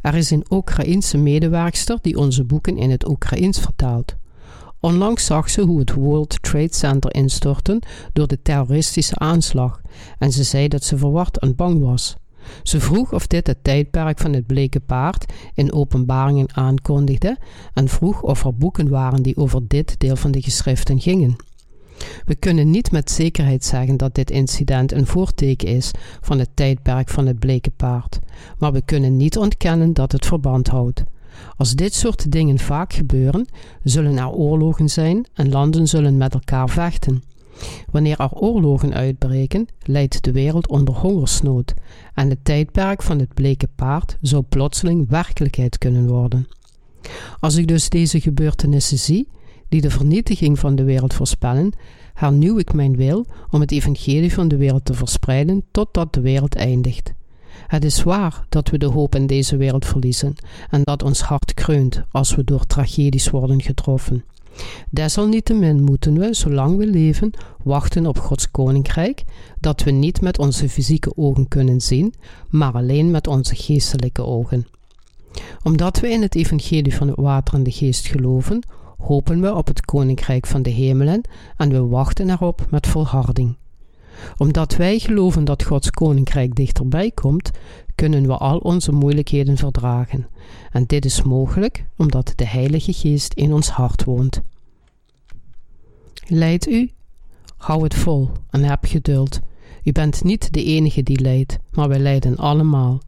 Er 0.00 0.14
is 0.14 0.30
een 0.30 0.46
Oekraïense 0.50 1.18
medewerkster 1.18 1.98
die 2.02 2.18
onze 2.18 2.44
boeken 2.44 2.78
in 2.78 2.90
het 2.90 3.08
Oekraïens 3.08 3.60
vertaalt. 3.60 4.16
Onlangs 4.80 5.24
zag 5.24 5.50
ze 5.50 5.60
hoe 5.60 5.78
het 5.78 5.94
World 5.94 6.42
Trade 6.42 6.74
Center 6.74 7.14
instortte 7.14 7.82
door 8.12 8.26
de 8.26 8.42
terroristische 8.42 9.18
aanslag 9.18 9.80
en 10.18 10.32
ze 10.32 10.44
zei 10.44 10.68
dat 10.68 10.84
ze 10.84 10.96
verward 10.96 11.38
en 11.38 11.56
bang 11.56 11.80
was. 11.80 12.16
Ze 12.62 12.80
vroeg 12.80 13.12
of 13.12 13.26
dit 13.26 13.46
het 13.46 13.64
tijdperk 13.64 14.18
van 14.18 14.32
het 14.32 14.46
bleke 14.46 14.80
paard 14.80 15.32
in 15.54 15.72
openbaringen 15.72 16.56
aankondigde 16.56 17.36
en 17.72 17.88
vroeg 17.88 18.22
of 18.22 18.44
er 18.44 18.54
boeken 18.54 18.88
waren 18.88 19.22
die 19.22 19.36
over 19.36 19.60
dit 19.68 19.94
deel 19.98 20.16
van 20.16 20.30
de 20.30 20.42
geschriften 20.42 21.00
gingen. 21.00 21.36
We 22.24 22.34
kunnen 22.34 22.70
niet 22.70 22.90
met 22.90 23.10
zekerheid 23.10 23.64
zeggen 23.64 23.96
dat 23.96 24.14
dit 24.14 24.30
incident 24.30 24.92
een 24.92 25.06
voorteken 25.06 25.68
is 25.68 25.90
van 26.20 26.38
het 26.38 26.48
tijdperk 26.54 27.08
van 27.08 27.26
het 27.26 27.38
bleke 27.38 27.70
paard, 27.70 28.18
maar 28.58 28.72
we 28.72 28.82
kunnen 28.84 29.16
niet 29.16 29.38
ontkennen 29.38 29.92
dat 29.92 30.12
het 30.12 30.26
verband 30.26 30.68
houdt. 30.68 31.04
Als 31.56 31.74
dit 31.74 31.94
soort 31.94 32.32
dingen 32.32 32.58
vaak 32.58 32.92
gebeuren, 32.92 33.46
zullen 33.82 34.18
er 34.18 34.30
oorlogen 34.30 34.88
zijn 34.88 35.26
en 35.34 35.48
landen 35.48 35.86
zullen 35.86 36.16
met 36.16 36.34
elkaar 36.34 36.68
vechten. 36.68 37.22
Wanneer 37.90 38.20
er 38.20 38.32
oorlogen 38.32 38.94
uitbreken, 38.94 39.66
leidt 39.82 40.24
de 40.24 40.32
wereld 40.32 40.68
onder 40.68 40.94
hongersnood 40.94 41.74
en 42.14 42.28
het 42.28 42.44
tijdperk 42.44 43.02
van 43.02 43.18
het 43.18 43.34
bleke 43.34 43.68
paard 43.74 44.18
zou 44.20 44.42
plotseling 44.42 45.08
werkelijkheid 45.08 45.78
kunnen 45.78 46.08
worden. 46.08 46.48
Als 47.40 47.56
ik 47.56 47.66
dus 47.66 47.88
deze 47.88 48.20
gebeurtenissen 48.20 48.98
zie, 48.98 49.28
die 49.68 49.80
de 49.80 49.90
vernietiging 49.90 50.58
van 50.58 50.74
de 50.74 50.84
wereld 50.84 51.14
voorspellen, 51.14 51.72
hernieuw 52.14 52.58
ik 52.58 52.72
mijn 52.72 52.96
wil 52.96 53.26
om 53.50 53.60
het 53.60 53.72
evangelie 53.72 54.32
van 54.32 54.48
de 54.48 54.56
wereld 54.56 54.84
te 54.84 54.94
verspreiden 54.94 55.64
totdat 55.70 56.14
de 56.14 56.20
wereld 56.20 56.54
eindigt. 56.54 57.12
Het 57.66 57.84
is 57.84 58.02
waar 58.02 58.46
dat 58.48 58.70
we 58.70 58.78
de 58.78 58.86
hoop 58.86 59.14
in 59.14 59.26
deze 59.26 59.56
wereld 59.56 59.84
verliezen 59.84 60.34
en 60.70 60.82
dat 60.82 61.02
ons 61.02 61.20
hart 61.20 61.54
kreunt 61.54 62.02
als 62.10 62.34
we 62.34 62.44
door 62.44 62.66
tragedies 62.66 63.30
worden 63.30 63.62
getroffen. 63.62 64.24
Desalniettemin 64.90 65.82
moeten 65.82 66.18
we, 66.18 66.34
zolang 66.34 66.76
we 66.76 66.86
leven, 66.86 67.30
wachten 67.62 68.06
op 68.06 68.18
Gods 68.18 68.50
koninkrijk, 68.50 69.24
dat 69.60 69.82
we 69.82 69.90
niet 69.90 70.20
met 70.20 70.38
onze 70.38 70.68
fysieke 70.68 71.16
ogen 71.16 71.48
kunnen 71.48 71.80
zien, 71.80 72.14
maar 72.50 72.72
alleen 72.72 73.10
met 73.10 73.26
onze 73.26 73.54
geestelijke 73.54 74.22
ogen. 74.22 74.66
Omdat 75.62 76.00
we 76.00 76.10
in 76.10 76.22
het 76.22 76.34
evangelie 76.34 76.94
van 76.94 77.08
het 77.08 77.16
water 77.16 77.54
en 77.54 77.62
de 77.62 77.70
geest 77.70 78.06
geloven, 78.06 78.62
hopen 78.98 79.40
we 79.40 79.54
op 79.54 79.66
het 79.66 79.84
koninkrijk 79.84 80.46
van 80.46 80.62
de 80.62 80.70
hemelen 80.70 81.20
en 81.56 81.70
we 81.70 81.80
wachten 81.80 82.30
erop 82.30 82.66
met 82.70 82.86
volharding. 82.86 83.56
Omdat 84.36 84.76
wij 84.76 84.98
geloven 84.98 85.44
dat 85.44 85.62
Gods 85.62 85.90
koninkrijk 85.90 86.54
dichterbij 86.54 87.10
komt, 87.10 87.50
kunnen 87.94 88.26
we 88.26 88.36
al 88.36 88.58
onze 88.58 88.92
moeilijkheden 88.92 89.56
verdragen. 89.56 90.28
En 90.72 90.84
dit 90.86 91.04
is 91.04 91.22
mogelijk 91.22 91.84
omdat 91.96 92.32
de 92.36 92.46
Heilige 92.46 92.92
Geest 92.92 93.32
in 93.32 93.52
ons 93.52 93.68
hart 93.68 94.04
woont. 94.04 94.42
Leid 96.26 96.66
u? 96.66 96.90
Hou 97.56 97.82
het 97.82 97.94
vol 97.94 98.30
en 98.50 98.62
heb 98.62 98.84
geduld. 98.84 99.40
U 99.84 99.92
bent 99.92 100.24
niet 100.24 100.52
de 100.52 100.64
enige 100.64 101.02
die 101.02 101.20
lijdt, 101.20 101.58
maar 101.70 101.88
wij 101.88 101.98
lijden 101.98 102.36
allemaal. 102.36 103.00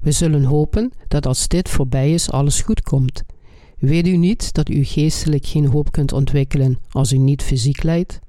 We 0.00 0.12
zullen 0.12 0.44
hopen 0.44 0.92
dat 1.08 1.26
als 1.26 1.48
dit 1.48 1.68
voorbij 1.68 2.12
is, 2.12 2.30
alles 2.30 2.60
goed 2.60 2.82
komt. 2.82 3.22
Weet 3.78 4.06
u 4.06 4.16
niet 4.16 4.52
dat 4.52 4.68
u 4.68 4.84
geestelijk 4.84 5.46
geen 5.46 5.66
hoop 5.66 5.92
kunt 5.92 6.12
ontwikkelen 6.12 6.78
als 6.90 7.12
u 7.12 7.18
niet 7.18 7.42
fysiek 7.42 7.82
lijdt? 7.82 8.20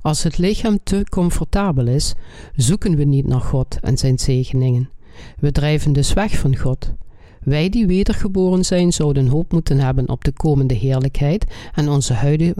Als 0.00 0.22
het 0.22 0.38
lichaam 0.38 0.78
te 0.82 1.04
comfortabel 1.08 1.86
is, 1.86 2.14
zoeken 2.56 2.96
we 2.96 3.04
niet 3.04 3.26
naar 3.26 3.40
God 3.40 3.78
en 3.80 3.98
zijn 3.98 4.18
zegeningen. 4.18 4.90
We 5.38 5.52
drijven 5.52 5.92
dus 5.92 6.12
weg 6.12 6.38
van 6.38 6.56
God. 6.56 6.92
Wij 7.40 7.68
die 7.68 7.86
wedergeboren 7.86 8.64
zijn, 8.64 8.92
zouden 8.92 9.26
hoop 9.26 9.52
moeten 9.52 9.78
hebben 9.78 10.08
op 10.08 10.24
de 10.24 10.32
komende 10.32 10.74
heerlijkheid 10.74 11.44
en 11.74 11.88
onze 11.88 12.14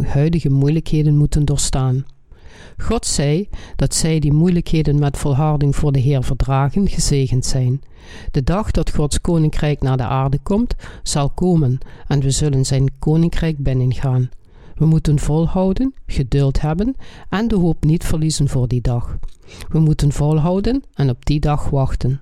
huidige 0.07 0.51
moeilijkheden 0.51 1.17
moeten 1.17 1.45
doorstaan. 1.45 2.05
God 2.79 3.07
zei 3.07 3.49
dat 3.77 3.95
zij 3.95 4.19
die 4.19 4.33
moeilijkheden 4.33 4.99
met 4.99 5.19
volharding 5.19 5.77
voor 5.77 5.93
de 5.93 5.99
Heer 5.99 6.23
verdragen, 6.23 6.88
gezegend 6.88 7.47
zijn. 7.47 7.81
De 8.31 8.43
dag 8.43 8.71
dat 8.71 8.90
Gods 8.90 9.21
koninkrijk 9.21 9.83
naar 9.83 9.97
de 9.97 10.03
aarde 10.03 10.38
komt, 10.43 10.75
zal 11.03 11.31
komen 11.31 11.79
en 12.07 12.21
we 12.21 12.31
zullen 12.31 12.64
zijn 12.64 12.90
koninkrijk 12.99 13.59
binnengaan. 13.59 14.31
We 14.75 14.87
moeten 14.87 15.19
volhouden, 15.19 15.95
geduld 16.07 16.61
hebben 16.61 16.97
en 17.29 17.49
de 17.49 17.57
hoop 17.57 17.85
niet 17.85 18.05
verliezen 18.05 18.49
voor 18.49 18.69
die 18.69 18.81
dag. 18.81 19.19
We 19.69 19.79
moeten 19.79 20.13
volhouden 20.13 20.83
en 20.95 21.11
op 21.11 21.25
die 21.25 21.41
dag 21.41 21.71
wachten. 21.71 22.21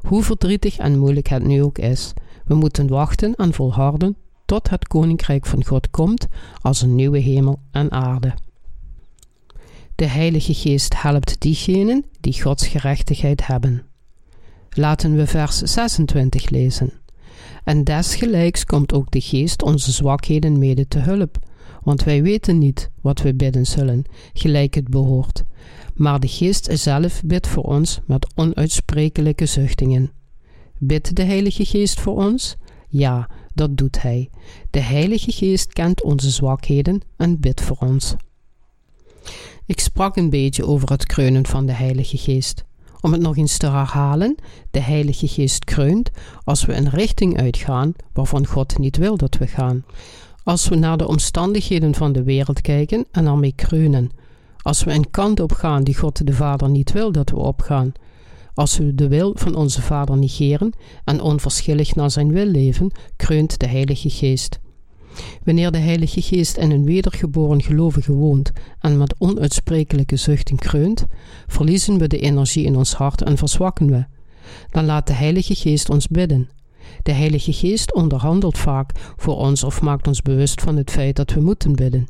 Hoe 0.00 0.22
verdrietig 0.22 0.78
en 0.78 0.98
moeilijk 0.98 1.28
het 1.28 1.44
nu 1.44 1.62
ook 1.62 1.78
is, 1.78 2.12
we 2.44 2.54
moeten 2.54 2.88
wachten 2.88 3.34
en 3.34 3.52
volharden 3.52 4.16
tot 4.44 4.70
het 4.70 4.88
koninkrijk 4.88 5.46
van 5.46 5.64
God 5.64 5.90
komt 5.90 6.26
als 6.60 6.82
een 6.82 6.94
nieuwe 6.94 7.18
hemel 7.18 7.60
en 7.70 7.90
aarde. 7.90 8.34
De 9.94 10.06
Heilige 10.06 10.54
Geest 10.54 11.02
helpt 11.02 11.40
diegenen 11.40 12.04
die 12.20 12.42
Gods 12.42 12.66
gerechtigheid 12.66 13.46
hebben. 13.46 13.82
Laten 14.70 15.16
we 15.16 15.26
vers 15.26 15.58
26 15.58 16.50
lezen. 16.50 16.92
En 17.64 17.84
desgelijks 17.84 18.64
komt 18.64 18.92
ook 18.92 19.10
de 19.10 19.20
Geest 19.20 19.62
onze 19.62 19.92
zwakheden 19.92 20.58
mede 20.58 20.88
te 20.88 20.98
hulp, 20.98 21.38
want 21.82 22.04
wij 22.04 22.22
weten 22.22 22.58
niet 22.58 22.90
wat 23.00 23.20
we 23.20 23.34
bidden 23.34 23.66
zullen, 23.66 24.04
gelijk 24.32 24.74
het 24.74 24.88
behoort 24.88 25.42
maar 26.00 26.20
de 26.20 26.28
Geest 26.28 26.68
zelf 26.72 27.22
bidt 27.24 27.46
voor 27.46 27.62
ons 27.62 28.00
met 28.06 28.26
onuitsprekelijke 28.34 29.46
zuchtingen. 29.46 30.10
Bidt 30.78 31.16
de 31.16 31.22
Heilige 31.22 31.64
Geest 31.64 32.00
voor 32.00 32.16
ons? 32.16 32.56
Ja, 32.88 33.28
dat 33.54 33.76
doet 33.76 34.02
Hij. 34.02 34.30
De 34.70 34.80
Heilige 34.80 35.32
Geest 35.32 35.72
kent 35.72 36.02
onze 36.02 36.30
zwakheden 36.30 37.00
en 37.16 37.40
bidt 37.40 37.60
voor 37.60 37.76
ons. 37.80 38.14
Ik 39.66 39.80
sprak 39.80 40.16
een 40.16 40.30
beetje 40.30 40.66
over 40.66 40.90
het 40.90 41.06
kreunen 41.06 41.46
van 41.46 41.66
de 41.66 41.72
Heilige 41.72 42.18
Geest. 42.18 42.64
Om 43.00 43.12
het 43.12 43.20
nog 43.20 43.36
eens 43.36 43.56
te 43.56 43.66
herhalen, 43.66 44.34
de 44.70 44.80
Heilige 44.80 45.28
Geest 45.28 45.64
kreunt 45.64 46.10
als 46.44 46.64
we 46.64 46.74
een 46.74 46.90
richting 46.90 47.38
uitgaan 47.38 47.92
waarvan 48.12 48.46
God 48.46 48.78
niet 48.78 48.96
wil 48.96 49.16
dat 49.16 49.36
we 49.36 49.46
gaan. 49.46 49.84
Als 50.50 50.68
we 50.68 50.74
naar 50.74 50.96
de 50.96 51.08
omstandigheden 51.08 51.94
van 51.94 52.12
de 52.12 52.22
wereld 52.22 52.60
kijken 52.60 53.06
en 53.10 53.24
daarmee 53.24 53.52
kreunen. 53.52 54.10
Als 54.62 54.84
we 54.84 54.92
een 54.92 55.10
kant 55.10 55.40
op 55.40 55.52
gaan 55.52 55.84
die 55.84 55.96
God 55.96 56.26
de 56.26 56.32
Vader 56.32 56.70
niet 56.70 56.92
wil 56.92 57.12
dat 57.12 57.30
we 57.30 57.36
opgaan. 57.36 57.92
Als 58.54 58.78
we 58.78 58.94
de 58.94 59.08
wil 59.08 59.32
van 59.34 59.54
onze 59.54 59.82
Vader 59.82 60.16
negeren 60.16 60.72
en 61.04 61.20
onverschillig 61.20 61.94
naar 61.94 62.10
zijn 62.10 62.32
wil 62.32 62.44
leven, 62.44 62.92
kreunt 63.16 63.58
de 63.58 63.66
Heilige 63.66 64.10
Geest. 64.10 64.58
Wanneer 65.44 65.70
de 65.70 65.78
Heilige 65.78 66.22
Geest 66.22 66.56
in 66.56 66.70
een 66.70 66.84
wedergeboren 66.84 67.62
gelovige 67.62 68.12
woont 68.12 68.52
en 68.80 68.98
met 68.98 69.14
onuitsprekelijke 69.18 70.16
zuchting 70.16 70.58
kreunt, 70.58 71.06
verliezen 71.46 71.98
we 71.98 72.06
de 72.06 72.18
energie 72.18 72.64
in 72.64 72.76
ons 72.76 72.92
hart 72.94 73.22
en 73.22 73.36
verzwakken 73.36 73.86
we. 73.86 74.04
Dan 74.70 74.84
laat 74.84 75.06
de 75.06 75.12
Heilige 75.12 75.54
Geest 75.54 75.90
ons 75.90 76.06
bidden. 76.06 76.48
De 77.02 77.12
Heilige 77.12 77.52
Geest 77.52 77.94
onderhandelt 77.94 78.58
vaak 78.58 78.90
voor 79.16 79.36
ons 79.36 79.64
of 79.64 79.80
maakt 79.82 80.06
ons 80.06 80.22
bewust 80.22 80.60
van 80.60 80.76
het 80.76 80.90
feit 80.90 81.16
dat 81.16 81.32
we 81.32 81.40
moeten 81.40 81.74
bidden. 81.74 82.08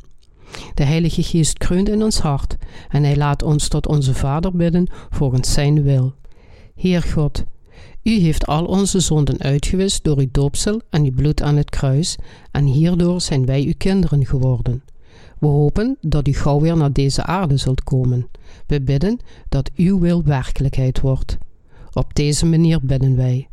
De 0.74 0.84
Heilige 0.84 1.22
Geest 1.22 1.58
kreunt 1.58 1.88
in 1.88 2.02
ons 2.02 2.18
hart 2.18 2.56
en 2.88 3.02
hij 3.04 3.16
laat 3.16 3.42
ons 3.42 3.68
tot 3.68 3.86
onze 3.86 4.14
Vader 4.14 4.56
bidden 4.56 4.86
volgens 5.10 5.52
zijn 5.52 5.82
wil. 5.82 6.14
Heer 6.74 7.02
God, 7.02 7.44
u 8.02 8.18
heeft 8.18 8.46
al 8.46 8.64
onze 8.64 9.00
zonden 9.00 9.40
uitgewist 9.40 10.04
door 10.04 10.18
uw 10.18 10.28
doopsel 10.30 10.80
en 10.90 11.04
uw 11.04 11.10
bloed 11.14 11.42
aan 11.42 11.56
het 11.56 11.70
kruis, 11.70 12.16
en 12.50 12.64
hierdoor 12.64 13.20
zijn 13.20 13.46
wij 13.46 13.62
uw 13.64 13.74
kinderen 13.76 14.26
geworden. 14.26 14.82
We 15.38 15.46
hopen 15.46 15.96
dat 16.00 16.28
u 16.28 16.32
gauw 16.32 16.60
weer 16.60 16.76
naar 16.76 16.92
deze 16.92 17.24
aarde 17.24 17.56
zult 17.56 17.84
komen. 17.84 18.28
We 18.66 18.80
bidden 18.80 19.18
dat 19.48 19.70
uw 19.76 19.98
wil 19.98 20.22
werkelijkheid 20.24 21.00
wordt. 21.00 21.38
Op 21.92 22.14
deze 22.14 22.46
manier 22.46 22.80
bidden 22.82 23.16
wij. 23.16 23.49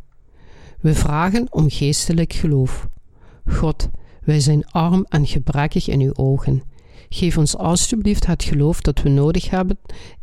We 0.80 0.94
vragen 0.94 1.46
om 1.52 1.70
geestelijk 1.70 2.32
geloof. 2.32 2.88
God, 3.50 3.88
wij 4.24 4.40
zijn 4.40 4.66
arm 4.66 5.06
en 5.08 5.26
gebrekkig 5.26 5.88
in 5.88 6.00
uw 6.00 6.14
ogen. 6.14 6.62
Geef 7.08 7.38
ons 7.38 7.56
alstublieft 7.56 8.26
het 8.26 8.42
geloof 8.42 8.80
dat 8.80 9.02
we 9.02 9.08
nodig 9.08 9.50
hebben 9.50 9.78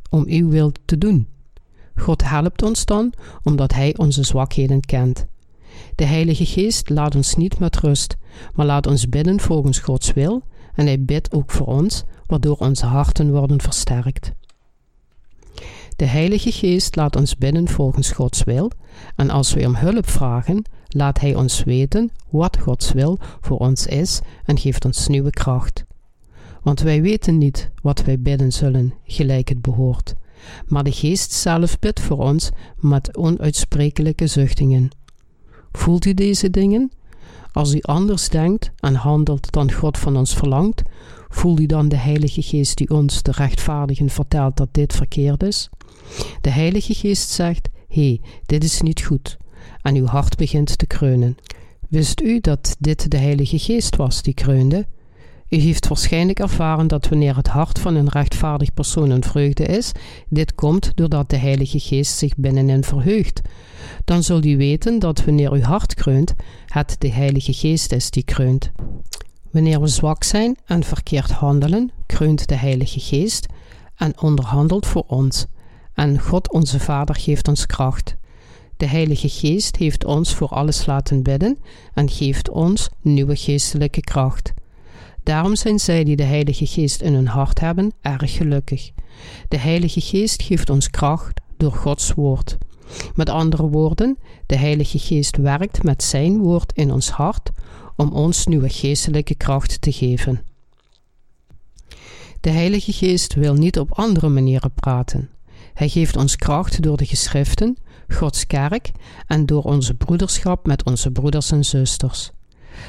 om 0.09 0.23
uw 0.27 0.49
wil 0.49 0.71
te 0.85 0.97
doen. 0.97 1.27
God 1.95 2.23
helpt 2.29 2.63
ons 2.63 2.85
dan 2.85 3.13
omdat 3.43 3.73
Hij 3.73 3.97
onze 3.97 4.23
zwakheden 4.23 4.81
kent. 4.81 5.25
De 5.95 6.05
Heilige 6.05 6.45
Geest 6.45 6.89
laat 6.89 7.15
ons 7.15 7.35
niet 7.35 7.59
met 7.59 7.77
rust, 7.77 8.17
maar 8.53 8.65
laat 8.65 8.87
ons 8.87 9.09
bidden 9.09 9.39
volgens 9.39 9.79
Gods 9.79 10.13
wil 10.13 10.43
en 10.73 10.85
Hij 10.85 11.03
bidt 11.03 11.33
ook 11.33 11.51
voor 11.51 11.67
ons, 11.67 12.03
waardoor 12.25 12.55
onze 12.55 12.85
harten 12.85 13.31
worden 13.31 13.61
versterkt. 13.61 14.31
De 15.95 16.05
Heilige 16.05 16.51
Geest 16.51 16.95
laat 16.95 17.15
ons 17.15 17.37
bidden 17.37 17.67
volgens 17.67 18.11
Gods 18.11 18.43
wil 18.43 18.71
en 19.15 19.29
als 19.29 19.53
we 19.53 19.65
om 19.65 19.75
hulp 19.75 20.09
vragen, 20.09 20.65
laat 20.87 21.19
Hij 21.19 21.35
ons 21.35 21.63
weten 21.63 22.11
wat 22.29 22.57
Gods 22.57 22.91
wil 22.91 23.17
voor 23.41 23.57
ons 23.57 23.85
is 23.87 24.21
en 24.45 24.57
geeft 24.57 24.85
ons 24.85 25.07
nieuwe 25.07 25.29
kracht. 25.29 25.85
Want 26.61 26.79
wij 26.79 27.01
weten 27.01 27.37
niet 27.37 27.69
wat 27.81 28.03
wij 28.03 28.19
bidden 28.19 28.51
zullen, 28.51 28.93
gelijk 29.03 29.49
het 29.49 29.61
behoort 29.61 30.15
maar 30.67 30.83
de 30.83 30.91
geest 30.91 31.31
zelf 31.31 31.79
bidt 31.79 31.99
voor 31.99 32.17
ons 32.17 32.49
met 32.77 33.17
onuitsprekelijke 33.17 34.27
zuchtingen. 34.27 34.89
Voelt 35.71 36.05
u 36.05 36.13
deze 36.13 36.49
dingen? 36.49 36.91
Als 37.51 37.75
u 37.75 37.79
anders 37.81 38.29
denkt 38.29 38.71
en 38.79 38.95
handelt 38.95 39.51
dan 39.51 39.71
God 39.71 39.97
van 39.97 40.17
ons 40.17 40.33
verlangt, 40.33 40.81
voelt 41.29 41.59
u 41.59 41.65
dan 41.65 41.87
de 41.87 41.97
Heilige 41.97 42.41
Geest 42.41 42.77
die 42.77 42.89
ons, 42.89 43.21
de 43.21 43.31
rechtvaardigen, 43.31 44.09
vertelt 44.09 44.57
dat 44.57 44.69
dit 44.71 44.93
verkeerd 44.93 45.43
is? 45.43 45.69
De 46.41 46.49
Heilige 46.49 46.93
Geest 46.93 47.29
zegt: 47.29 47.69
Hé, 47.87 48.01
hey, 48.07 48.21
dit 48.45 48.63
is 48.63 48.81
niet 48.81 49.01
goed. 49.01 49.37
En 49.81 49.95
uw 49.95 50.05
hart 50.05 50.37
begint 50.37 50.77
te 50.77 50.85
kreunen. 50.85 51.37
Wist 51.89 52.21
u 52.21 52.39
dat 52.39 52.75
dit 52.79 53.11
de 53.11 53.17
Heilige 53.17 53.59
Geest 53.59 53.95
was 53.95 54.21
die 54.21 54.33
kreunde? 54.33 54.85
U 55.49 55.57
heeft 55.57 55.87
waarschijnlijk 55.87 56.39
ervaren 56.39 56.87
dat 56.87 57.07
wanneer 57.07 57.35
het 57.35 57.47
hart 57.47 57.79
van 57.79 57.95
een 57.95 58.09
rechtvaardig 58.09 58.73
persoon 58.73 59.09
een 59.09 59.23
vreugde 59.23 59.63
is, 59.63 59.91
dit 60.29 60.55
komt 60.55 60.91
doordat 60.95 61.29
de 61.29 61.37
Heilige 61.37 61.79
Geest 61.79 62.17
zich 62.17 62.35
binnenin 62.35 62.83
verheugt. 62.83 63.41
Dan 64.05 64.23
zult 64.23 64.45
u 64.45 64.57
weten 64.57 64.99
dat 64.99 65.25
wanneer 65.25 65.51
uw 65.51 65.61
hart 65.61 65.93
kreunt, 65.93 66.33
het 66.65 66.95
de 66.99 67.11
Heilige 67.11 67.53
Geest 67.53 67.91
is 67.91 68.09
die 68.09 68.23
kreunt. 68.23 68.71
Wanneer 69.51 69.81
we 69.81 69.87
zwak 69.87 70.23
zijn 70.23 70.57
en 70.65 70.83
verkeerd 70.83 71.31
handelen, 71.31 71.91
kreunt 72.05 72.47
de 72.47 72.55
Heilige 72.55 72.99
Geest 72.99 73.45
en 73.95 74.21
onderhandelt 74.21 74.85
voor 74.85 75.03
ons. 75.07 75.45
En 75.95 76.19
God 76.19 76.51
onze 76.51 76.79
Vader 76.79 77.15
geeft 77.15 77.47
ons 77.47 77.65
kracht. 77.65 78.15
De 78.77 78.85
Heilige 78.87 79.29
Geest 79.29 79.75
heeft 79.75 80.05
ons 80.05 80.35
voor 80.35 80.47
alles 80.47 80.85
laten 80.85 81.23
bidden 81.23 81.57
en 81.93 82.09
geeft 82.09 82.49
ons 82.49 82.89
nieuwe 83.01 83.35
geestelijke 83.35 84.01
kracht. 84.01 84.53
Daarom 85.23 85.55
zijn 85.55 85.79
zij 85.79 86.03
die 86.03 86.15
de 86.15 86.23
Heilige 86.23 86.65
Geest 86.65 87.01
in 87.01 87.13
hun 87.13 87.27
hart 87.27 87.59
hebben 87.59 87.93
erg 88.01 88.35
gelukkig. 88.37 88.91
De 89.47 89.57
Heilige 89.57 90.01
Geest 90.01 90.41
geeft 90.41 90.69
ons 90.69 90.89
kracht 90.89 91.41
door 91.57 91.71
Gods 91.71 92.13
woord. 92.13 92.57
Met 93.15 93.29
andere 93.29 93.67
woorden, 93.69 94.17
de 94.45 94.55
Heilige 94.55 94.99
Geest 94.99 95.37
werkt 95.37 95.83
met 95.83 96.03
Zijn 96.03 96.37
woord 96.37 96.73
in 96.73 96.91
ons 96.91 97.09
hart 97.09 97.51
om 97.95 98.11
ons 98.11 98.45
nieuwe 98.45 98.69
geestelijke 98.69 99.35
kracht 99.35 99.81
te 99.81 99.91
geven. 99.91 100.41
De 102.41 102.49
Heilige 102.49 102.93
Geest 102.93 103.33
wil 103.33 103.53
niet 103.53 103.79
op 103.79 103.91
andere 103.91 104.29
manieren 104.29 104.71
praten. 104.73 105.29
Hij 105.75 105.89
geeft 105.89 106.15
ons 106.15 106.35
kracht 106.35 106.81
door 106.81 106.97
de 106.97 107.05
geschriften, 107.05 107.77
Gods 108.07 108.47
kerk 108.47 108.91
en 109.27 109.45
door 109.45 109.63
onze 109.63 109.93
broederschap 109.93 110.65
met 110.65 110.83
onze 110.83 111.11
broeders 111.11 111.51
en 111.51 111.65
zusters. 111.65 112.31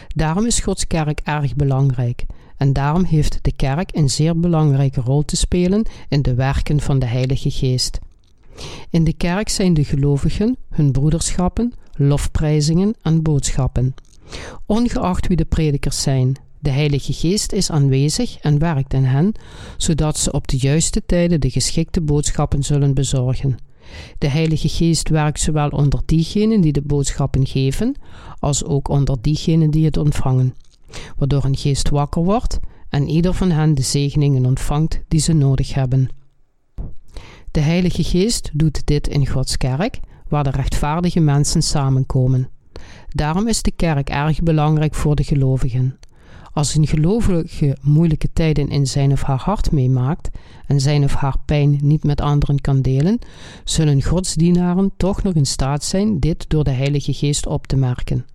Daarom 0.09 0.47
is 0.47 0.61
Gods 0.61 0.87
kerk 0.87 1.21
erg 1.25 1.57
belangrijk 1.57 2.25
en 2.57 2.73
daarom 2.73 3.05
heeft 3.05 3.39
de 3.43 3.53
kerk 3.53 3.97
een 3.97 4.11
zeer 4.11 4.41
belangrijke 4.41 5.01
rol 5.01 5.25
te 5.25 5.37
spelen 5.37 5.87
in 6.09 6.23
de 6.23 6.35
werken 6.35 6.81
van 6.81 6.99
de 6.99 7.07
Heilige 7.07 7.51
Geest. 7.51 7.99
In 8.91 9.05
de 9.05 9.13
kerk 9.13 9.49
zijn 9.49 9.75
de 9.75 9.85
gelovigen 9.85 10.57
hun 10.71 10.93
broederschappen, 10.93 11.73
lofprijzingen 11.93 12.95
en 13.03 13.23
boodschappen. 13.23 13.95
Ongeacht 14.67 15.27
wie 15.27 15.37
de 15.37 15.45
predikers 15.45 16.03
zijn, 16.03 16.37
de 16.67 16.73
Heilige 16.73 17.13
Geest 17.13 17.53
is 17.53 17.71
aanwezig 17.71 18.39
en 18.39 18.59
werkt 18.59 18.95
in 18.95 19.05
hen, 19.05 19.33
zodat 19.77 20.19
ze 20.19 20.33
op 20.33 20.49
de 20.49 20.57
juiste 20.57 21.03
tijden 21.07 21.41
de 21.41 21.51
geschikte 21.51 22.01
boodschappen 22.01 22.63
zullen 22.63 22.95
bezorgen. 22.95 23.57
De 24.19 24.29
Heilige 24.29 24.69
Geest 24.69 25.09
werkt 25.09 25.41
zowel 25.41 25.69
onder 25.69 26.01
diegenen 26.07 26.61
die 26.61 26.73
de 26.73 26.83
boodschappen 26.83 27.47
geven, 27.47 27.95
als 28.39 28.65
ook 28.65 28.89
onder 28.89 29.17
diegenen 29.21 29.71
die 29.71 29.85
het 29.85 29.97
ontvangen, 29.97 30.55
waardoor 31.17 31.45
een 31.45 31.57
geest 31.57 31.89
wakker 31.89 32.25
wordt 32.25 32.59
en 32.89 33.09
ieder 33.09 33.35
van 33.35 33.51
hen 33.51 33.75
de 33.75 33.83
zegeningen 33.83 34.47
ontvangt 34.47 35.01
die 35.09 35.21
ze 35.21 35.33
nodig 35.33 35.75
hebben. 35.75 36.09
De 37.51 37.61
Heilige 37.61 38.05
Geest 38.05 38.51
doet 38.53 38.87
dit 38.87 39.09
in 39.09 39.27
Gods 39.27 39.57
kerk, 39.57 40.01
waar 40.29 40.45
de 40.45 40.51
rechtvaardige 40.51 41.21
mensen 41.21 41.63
samenkomen. 41.63 42.49
Daarom 43.09 43.49
is 43.49 43.63
de 43.63 43.71
kerk 43.71 44.09
erg 44.09 44.41
belangrijk 44.41 44.95
voor 44.95 45.17
de 45.17 45.25
gelovigen. 45.25 45.99
Als 46.57 46.75
een 46.75 46.87
gelovige 46.87 47.77
moeilijke 47.81 48.29
tijden 48.33 48.69
in 48.69 48.87
zijn 48.87 49.13
of 49.13 49.23
haar 49.23 49.41
hart 49.41 49.73
meemaakt 49.73 50.29
en 50.67 50.81
zijn 50.81 51.05
of 51.05 51.15
haar 51.15 51.37
pijn 51.47 51.79
niet 51.83 52.05
met 52.05 52.21
anderen 52.21 52.61
kan 52.61 52.83
delen, 52.83 53.19
zullen 53.65 54.03
godsdienaren 54.03 54.93
toch 54.97 55.23
nog 55.23 55.35
in 55.35 55.47
staat 55.47 55.85
zijn 55.85 56.21
dit 56.21 56.45
door 56.49 56.65
de 56.65 56.71
Heilige 56.71 57.13
Geest 57.13 57.47
op 57.47 57.67
te 57.67 57.77
merken. 57.77 58.27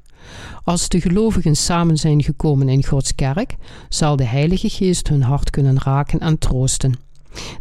Als 0.63 0.89
de 0.89 1.01
gelovigen 1.01 1.55
samen 1.55 1.97
zijn 1.97 2.23
gekomen 2.23 2.69
in 2.69 2.86
Gods 2.86 3.15
kerk, 3.15 3.55
zal 3.89 4.15
de 4.15 4.25
Heilige 4.25 4.69
Geest 4.69 5.07
hun 5.07 5.23
hart 5.23 5.49
kunnen 5.49 5.79
raken 5.79 6.19
en 6.19 6.38
troosten. 6.38 6.93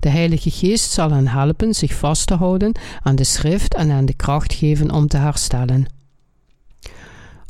De 0.01 0.09
Heilige 0.09 0.51
Geest 0.51 0.91
zal 0.91 1.11
hen 1.11 1.29
helpen 1.29 1.75
zich 1.75 1.95
vast 1.95 2.27
te 2.27 2.35
houden 2.35 2.73
aan 3.03 3.17
de 3.17 3.25
schrift 3.25 3.75
en 3.75 3.91
hen 3.91 4.07
de 4.07 4.15
kracht 4.15 4.55
geven 4.55 4.91
om 4.91 5.07
te 5.07 5.17
herstellen. 5.17 5.87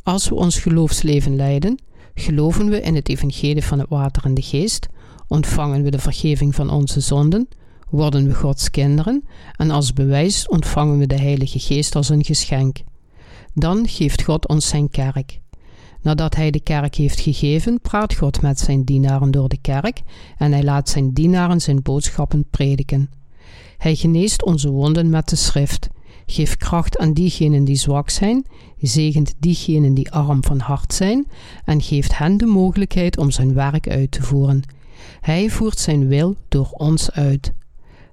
Als 0.03 0.29
we 0.29 0.35
ons 0.35 0.59
geloofsleven 0.59 1.37
leiden, 1.37 1.79
Geloven 2.14 2.68
we 2.68 2.81
in 2.81 2.94
het 2.94 3.09
evangelie 3.09 3.64
van 3.64 3.79
het 3.79 3.88
water 3.88 4.25
en 4.25 4.35
de 4.35 4.42
geest? 4.42 4.88
Ontvangen 5.29 5.83
we 5.83 5.90
de 5.90 5.99
vergeving 5.99 6.55
van 6.55 6.70
onze 6.70 7.01
zonden? 7.01 7.49
Worden 7.90 8.27
we 8.27 8.35
Gods 8.35 8.70
kinderen? 8.70 9.25
En 9.57 9.70
als 9.70 9.92
bewijs 9.92 10.49
ontvangen 10.49 10.99
we 10.99 11.07
de 11.07 11.20
Heilige 11.20 11.59
Geest 11.59 11.96
als 11.96 12.09
een 12.09 12.25
geschenk. 12.25 12.79
Dan 13.55 13.88
geeft 13.88 14.23
God 14.23 14.49
ons 14.49 14.68
zijn 14.68 14.90
kerk. 14.90 15.40
Nadat 16.03 16.35
hij 16.35 16.51
de 16.51 16.61
kerk 16.61 16.94
heeft 16.94 17.20
gegeven, 17.20 17.81
praat 17.81 18.14
God 18.14 18.42
met 18.42 18.59
zijn 18.59 18.85
dienaren 18.85 19.31
door 19.31 19.49
de 19.49 19.59
kerk 19.61 20.03
en 20.37 20.53
hij 20.53 20.62
laat 20.62 20.88
zijn 20.88 21.12
dienaren 21.12 21.61
zijn 21.61 21.83
boodschappen 21.83 22.44
prediken. 22.51 23.11
Hij 23.79 23.94
geneest 23.94 24.44
onze 24.44 24.70
wonden 24.70 25.11
met 25.11 25.29
de 25.29 25.37
schrift, 25.37 25.88
geeft 26.31 26.57
kracht 26.57 26.99
aan 26.99 27.12
diegenen 27.12 27.64
die 27.64 27.77
zwak 27.77 28.11
zijn, 28.11 28.47
zegent 28.81 29.35
diegenen 29.38 29.95
die 29.95 30.11
arm 30.11 30.45
van 30.45 30.59
hart 30.59 30.93
zijn 30.93 31.27
en 31.64 31.83
geeft 31.83 32.19
hen 32.19 32.37
de 32.37 32.47
mogelijkheid 32.47 33.19
om 33.19 33.31
zijn 33.31 33.55
werk 33.55 33.88
uit 33.88 34.11
te 34.11 34.23
voeren. 34.23 34.62
Hij 35.21 35.51
voert 35.51 35.79
zijn 35.79 36.09
wil 36.09 36.37
door 36.49 36.69
ons 36.71 37.11
uit. 37.11 37.53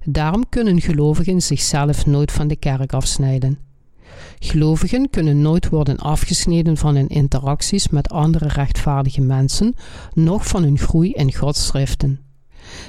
Daarom 0.06 0.50
kunnen 0.50 0.82
gelovigen 0.82 1.42
zichzelf 1.42 2.06
nooit 2.06 2.32
van 2.32 2.48
de 2.48 2.56
kerk 2.56 2.94
afsnijden. 2.94 3.58
Gelovigen 4.40 5.10
kunnen 5.10 5.42
nooit 5.42 5.70
worden 5.70 5.98
afgesneden 5.98 6.78
van 6.78 6.96
hun 6.96 7.08
interacties 7.08 7.90
met 7.90 8.10
andere 8.10 8.48
rechtvaardige 8.48 9.22
mensen, 9.22 9.74
noch 10.14 10.48
van 10.48 10.64
hun 10.64 10.78
groei 10.78 11.12
in 11.12 11.34
Gods 11.34 11.66
schriften. 11.66 12.27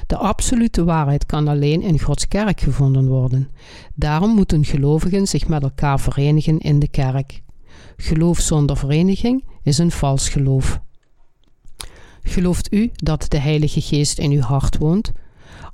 De 0.07 0.17
absolute 0.17 0.85
waarheid 0.85 1.27
kan 1.27 1.49
alleen 1.49 1.83
in 1.83 2.01
Gods 2.01 2.29
kerk 2.29 2.61
gevonden 2.61 3.09
worden. 3.09 3.49
Daarom 3.95 4.35
moeten 4.35 4.65
gelovigen 4.65 5.27
zich 5.27 5.49
met 5.49 5.63
elkaar 5.63 6.01
verenigen 6.01 6.59
in 6.59 6.79
de 6.79 6.89
kerk. 6.89 7.43
Geloof 7.97 8.39
zonder 8.39 8.77
vereniging 8.77 9.45
is 9.63 9.79
een 9.79 9.91
vals 9.91 10.29
geloof. 10.29 10.81
Gelooft 12.23 12.73
u 12.73 12.91
dat 12.95 13.27
de 13.29 13.39
Heilige 13.39 13.81
Geest 13.81 14.19
in 14.19 14.31
uw 14.31 14.41
hart 14.41 14.79
woont? 14.79 15.13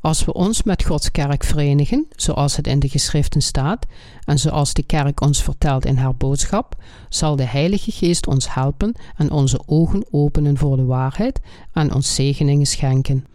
Als 0.01 0.25
we 0.25 0.33
ons 0.33 0.63
met 0.63 0.85
Gods 0.85 1.11
kerk 1.11 1.45
verenigen, 1.45 2.07
zoals 2.17 2.57
het 2.57 2.67
in 2.67 2.79
de 2.79 2.89
geschriften 2.89 3.43
staat 3.43 3.87
en 4.25 4.39
zoals 4.39 4.73
de 4.73 4.83
kerk 4.83 5.21
ons 5.21 5.43
vertelt 5.43 5.85
in 5.85 5.97
haar 5.97 6.17
boodschap, 6.17 6.77
zal 7.09 7.37
de 7.37 7.45
Heilige 7.45 7.91
Geest 7.91 8.27
ons 8.27 8.55
helpen 8.55 8.95
en 9.17 9.31
onze 9.31 9.61
ogen 9.67 10.05
openen 10.11 10.57
voor 10.57 10.77
de 10.77 10.85
waarheid 10.85 11.41
en 11.73 11.95
ons 11.95 12.15
zegeningen 12.15 12.67
schenken. 12.67 13.27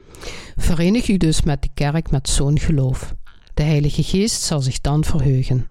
Verenig 0.56 1.08
u 1.10 1.18
dus 1.18 1.42
met 1.42 1.62
de 1.62 1.70
kerk 1.74 2.12
met 2.12 2.30
zo'n 2.30 2.60
geloof. 2.60 3.16
De 3.54 3.64
Heilige 3.64 4.04
Geest 4.04 4.42
zal 4.42 4.62
zich 4.62 4.82
dan 4.82 5.04
verheugen. 5.04 5.68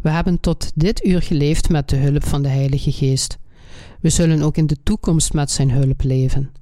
We 0.00 0.10
hebben 0.10 0.40
tot 0.40 0.72
dit 0.74 1.04
uur 1.04 1.22
geleefd 1.22 1.68
met 1.68 1.88
de 1.88 1.96
hulp 1.96 2.24
van 2.24 2.42
de 2.42 2.48
Heilige 2.48 2.92
Geest. 2.92 3.38
We 4.00 4.08
zullen 4.08 4.42
ook 4.42 4.56
in 4.56 4.66
de 4.66 4.82
toekomst 4.82 5.32
met 5.32 5.50
zijn 5.50 5.70
hulp 5.70 6.02
leven. 6.02 6.52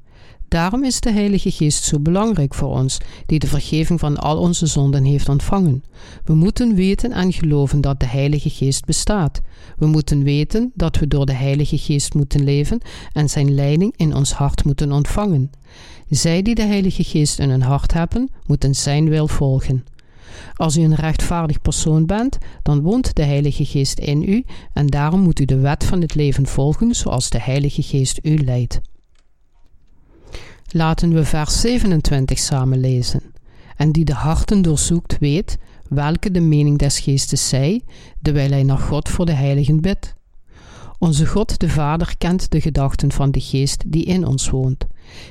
Daarom 0.49 0.85
is 0.85 1.01
de 1.01 1.11
Heilige 1.11 1.51
Geest 1.51 1.85
zo 1.85 2.01
belangrijk 2.01 2.55
voor 2.55 2.69
ons, 2.69 2.99
die 3.27 3.39
de 3.39 3.47
vergeving 3.47 4.01
van 4.01 4.17
al 4.17 4.39
onze 4.39 4.67
zonden 4.67 5.05
heeft 5.05 5.29
ontvangen. 5.29 5.85
We 6.25 6.35
moeten 6.35 6.75
weten 6.75 7.13
en 7.13 7.33
geloven 7.33 7.81
dat 7.81 8.01
de 8.01 8.07
Heilige 8.07 8.51
Geest 8.51 8.85
bestaat. 8.85 9.41
We 9.79 9.87
moeten 9.87 10.23
weten 10.23 10.73
dat 10.75 10.99
we 10.99 11.09
door 11.09 11.27
de 11.27 11.33
Heilige 11.35 11.79
Geest 11.79 12.15
moeten 12.15 12.45
leven 12.45 12.81
en 13.13 13.29
zijn 13.29 13.55
leiding 13.55 13.95
in 13.97 14.15
ons 14.15 14.33
hart 14.33 14.65
moeten 14.65 14.93
ontvangen. 14.93 15.51
Zij 16.09 16.43
die 16.43 16.55
de 16.55 16.63
Heilige 16.63 17.05
Geest 17.05 17.39
in 17.39 17.51
hun 17.51 17.63
hart 17.63 17.93
hebben, 17.93 18.31
moeten 18.47 18.75
zijn 18.75 19.09
wil 19.09 19.29
volgen. 19.29 19.85
Als 20.55 20.77
u 20.77 20.83
een 20.83 20.95
rechtvaardig 20.95 21.63
persoon 21.63 22.07
bent, 22.07 22.39
dan 22.63 22.81
woont 22.81 23.15
de 23.15 23.23
Heilige 23.23 23.65
Geest 23.65 23.99
in 23.99 24.23
u 24.23 24.45
en 24.73 24.87
daarom 24.87 25.21
moet 25.21 25.41
u 25.41 25.45
de 25.45 25.59
wet 25.59 25.85
van 25.85 26.01
het 26.01 26.15
leven 26.15 26.47
volgen 26.47 26.95
zoals 26.95 27.31
de 27.31 27.41
Heilige 27.41 27.83
Geest 27.83 28.19
u 28.23 28.45
leidt. 28.45 28.81
Laten 30.71 31.13
we 31.13 31.25
vers 31.25 31.61
27 31.61 32.39
samen 32.39 32.81
lezen. 32.81 33.23
En 33.77 33.93
die 33.93 34.05
de 34.05 34.15
harten 34.15 34.63
doorzoekt, 34.63 35.19
weet 35.19 35.59
welke 35.89 36.31
de 36.31 36.41
mening 36.41 36.79
des 36.79 36.99
geestes 36.99 37.49
zij, 37.49 37.83
terwijl 38.23 38.51
hij 38.51 38.63
naar 38.63 38.79
God 38.79 39.09
voor 39.09 39.27
de 39.27 39.33
heiligen 39.33 39.81
bidt. 39.81 40.15
Onze 40.99 41.27
God 41.27 41.61
de 41.61 41.69
Vader 41.69 42.15
kent 42.19 42.51
de 42.51 42.61
gedachten 42.61 43.13
van 43.13 43.31
de 43.31 43.41
Geest 43.41 43.85
die 43.87 44.05
in 44.05 44.27
ons 44.27 44.51
woont. 44.51 44.87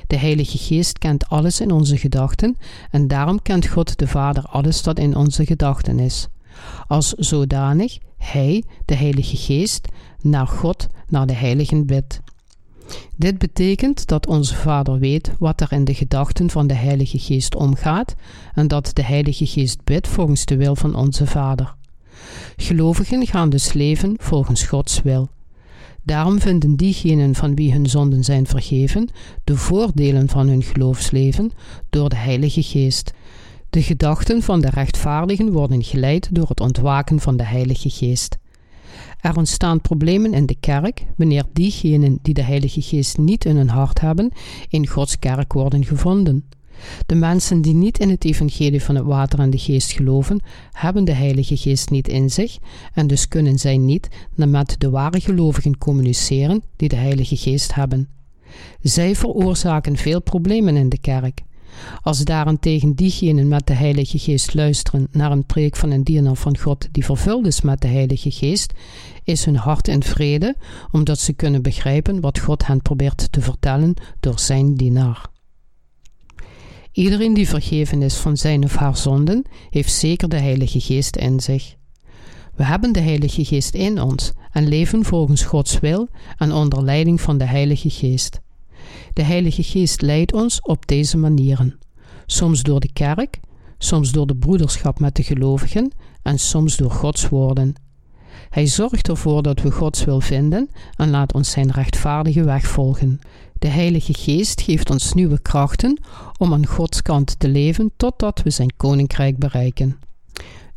De 0.06 0.16
Heilige 0.16 0.58
Geest 0.58 0.98
kent 0.98 1.28
alles 1.28 1.60
in 1.60 1.70
onze 1.70 1.96
gedachten 1.96 2.56
en 2.90 3.08
daarom 3.08 3.42
kent 3.42 3.66
God 3.66 3.98
de 3.98 4.06
Vader 4.06 4.44
alles 4.44 4.82
dat 4.82 4.98
in 4.98 5.16
onze 5.16 5.46
gedachten 5.46 5.98
is. 5.98 6.28
Als 6.86 7.12
zodanig 7.12 7.98
Hij, 8.16 8.64
de 8.84 8.94
Heilige 8.94 9.36
Geest, 9.36 9.88
naar 10.20 10.46
God, 10.46 10.86
naar 11.08 11.26
de 11.26 11.34
Heiligen 11.34 11.86
bidt. 11.86 12.20
Dit 13.16 13.38
betekent 13.38 14.06
dat 14.06 14.26
onze 14.26 14.54
Vader 14.54 14.98
weet 14.98 15.32
wat 15.38 15.60
er 15.60 15.72
in 15.72 15.84
de 15.84 15.94
gedachten 15.94 16.50
van 16.50 16.66
de 16.66 16.74
Heilige 16.74 17.18
Geest 17.18 17.54
omgaat 17.54 18.14
en 18.54 18.68
dat 18.68 18.90
de 18.92 19.02
Heilige 19.02 19.46
Geest 19.46 19.84
bidt 19.84 20.08
volgens 20.08 20.44
de 20.44 20.56
wil 20.56 20.76
van 20.76 20.94
onze 20.94 21.26
Vader. 21.26 21.74
Gelovigen 22.56 23.26
gaan 23.26 23.50
dus 23.50 23.72
leven 23.72 24.14
volgens 24.18 24.62
Gods 24.62 25.02
wil. 25.02 25.28
Daarom 26.02 26.40
vinden 26.40 26.76
diegenen 26.76 27.34
van 27.34 27.54
wie 27.54 27.72
hun 27.72 27.86
zonden 27.86 28.24
zijn 28.24 28.46
vergeven 28.46 29.08
de 29.44 29.56
voordelen 29.56 30.28
van 30.28 30.48
hun 30.48 30.62
geloofsleven 30.62 31.52
door 31.90 32.08
de 32.08 32.16
Heilige 32.16 32.62
Geest. 32.62 33.12
De 33.70 33.82
gedachten 33.82 34.42
van 34.42 34.60
de 34.60 34.70
rechtvaardigen 34.70 35.52
worden 35.52 35.84
geleid 35.84 36.28
door 36.34 36.48
het 36.48 36.60
ontwaken 36.60 37.20
van 37.20 37.36
de 37.36 37.44
Heilige 37.44 37.90
Geest. 37.90 38.38
Er 39.20 39.36
ontstaan 39.36 39.80
problemen 39.80 40.34
in 40.34 40.46
de 40.46 40.56
kerk 40.60 41.04
wanneer 41.16 41.44
diegenen 41.52 42.18
die 42.22 42.34
de 42.34 42.42
Heilige 42.42 42.82
Geest 42.82 43.18
niet 43.18 43.44
in 43.44 43.56
hun 43.56 43.68
hart 43.68 44.00
hebben, 44.00 44.32
in 44.68 44.86
Gods 44.86 45.18
kerk 45.18 45.52
worden 45.52 45.84
gevonden. 45.84 46.44
De 47.06 47.14
mensen 47.14 47.60
die 47.60 47.74
niet 47.74 47.98
in 47.98 48.10
het 48.10 48.24
evangelie 48.24 48.82
van 48.82 48.94
het 48.94 49.04
water 49.04 49.38
en 49.38 49.50
de 49.50 49.58
geest 49.58 49.92
geloven, 49.92 50.40
hebben 50.72 51.04
de 51.04 51.12
Heilige 51.12 51.56
Geest 51.56 51.90
niet 51.90 52.08
in 52.08 52.30
zich 52.30 52.58
en 52.92 53.06
dus 53.06 53.28
kunnen 53.28 53.58
zij 53.58 53.76
niet 53.76 54.08
met 54.34 54.74
de 54.78 54.90
ware 54.90 55.20
gelovigen 55.20 55.78
communiceren 55.78 56.62
die 56.76 56.88
de 56.88 56.96
Heilige 56.96 57.36
Geest 57.36 57.74
hebben. 57.74 58.08
Zij 58.82 59.16
veroorzaken 59.16 59.96
veel 59.96 60.22
problemen 60.22 60.76
in 60.76 60.88
de 60.88 60.98
kerk. 60.98 61.40
Als 62.02 62.24
daarentegen 62.24 62.92
diegenen 62.92 63.48
met 63.48 63.66
de 63.66 63.72
Heilige 63.72 64.18
Geest 64.18 64.54
luisteren 64.54 65.08
naar 65.10 65.32
een 65.32 65.46
preek 65.46 65.76
van 65.76 65.90
een 65.90 66.02
dienaar 66.02 66.36
van 66.36 66.58
God 66.58 66.88
die 66.92 67.04
vervuld 67.04 67.46
is 67.46 67.60
met 67.60 67.80
de 67.80 67.88
Heilige 67.88 68.30
Geest, 68.30 68.72
is 69.24 69.44
hun 69.44 69.56
hart 69.56 69.88
in 69.88 70.02
vrede, 70.02 70.56
omdat 70.90 71.18
ze 71.18 71.32
kunnen 71.32 71.62
begrijpen 71.62 72.20
wat 72.20 72.38
God 72.38 72.66
hen 72.66 72.82
probeert 72.82 73.32
te 73.32 73.40
vertellen 73.40 73.94
door 74.20 74.38
zijn 74.38 74.74
dienaar. 74.74 75.26
Iedereen 76.92 77.34
die 77.34 77.48
vergeven 77.48 78.02
is 78.02 78.14
van 78.14 78.36
zijn 78.36 78.64
of 78.64 78.76
haar 78.76 78.96
zonden, 78.96 79.44
heeft 79.70 79.92
zeker 79.92 80.28
de 80.28 80.38
Heilige 80.38 80.80
Geest 80.80 81.16
in 81.16 81.40
zich. 81.40 81.76
We 82.54 82.64
hebben 82.64 82.92
de 82.92 83.00
Heilige 83.00 83.44
Geest 83.44 83.74
in 83.74 84.02
ons 84.02 84.32
en 84.52 84.68
leven 84.68 85.04
volgens 85.04 85.42
Gods 85.42 85.80
wil 85.80 86.08
en 86.36 86.52
onder 86.52 86.84
leiding 86.84 87.20
van 87.20 87.38
de 87.38 87.44
Heilige 87.44 87.90
Geest. 87.90 88.40
De 89.12 89.22
Heilige 89.22 89.62
Geest 89.62 90.00
leidt 90.02 90.32
ons 90.32 90.60
op 90.60 90.86
deze 90.86 91.16
manieren: 91.16 91.78
soms 92.26 92.62
door 92.62 92.80
de 92.80 92.92
kerk, 92.92 93.40
soms 93.78 94.12
door 94.12 94.26
de 94.26 94.36
broederschap 94.36 95.00
met 95.00 95.16
de 95.16 95.22
gelovigen 95.22 95.92
en 96.22 96.38
soms 96.38 96.76
door 96.76 96.90
Gods 96.90 97.28
woorden. 97.28 97.74
Hij 98.50 98.66
zorgt 98.66 99.08
ervoor 99.08 99.42
dat 99.42 99.60
we 99.60 99.70
Gods 99.70 100.04
wil 100.04 100.20
vinden 100.20 100.70
en 100.96 101.10
laat 101.10 101.34
ons 101.34 101.50
zijn 101.50 101.70
rechtvaardige 101.70 102.44
weg 102.44 102.66
volgen. 102.66 103.20
De 103.58 103.68
Heilige 103.68 104.14
Geest 104.14 104.60
geeft 104.60 104.90
ons 104.90 105.12
nieuwe 105.12 105.40
krachten 105.40 106.00
om 106.38 106.52
aan 106.52 106.66
Gods 106.66 107.02
kant 107.02 107.38
te 107.38 107.48
leven 107.48 107.90
totdat 107.96 108.42
we 108.42 108.50
zijn 108.50 108.76
koninkrijk 108.76 109.38
bereiken. 109.38 109.98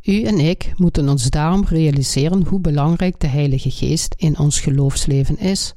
U 0.04 0.24
en 0.24 0.40
ik 0.40 0.74
moeten 0.76 1.10
ons 1.10 1.30
daarom 1.30 1.66
realiseren 1.66 2.46
hoe 2.48 2.60
belangrijk 2.60 3.20
de 3.20 3.28
Heilige 3.28 3.72
Geest 3.72 4.16
in 4.18 4.40
ons 4.40 4.60
geloofsleven 4.60 5.38
is. 5.38 5.74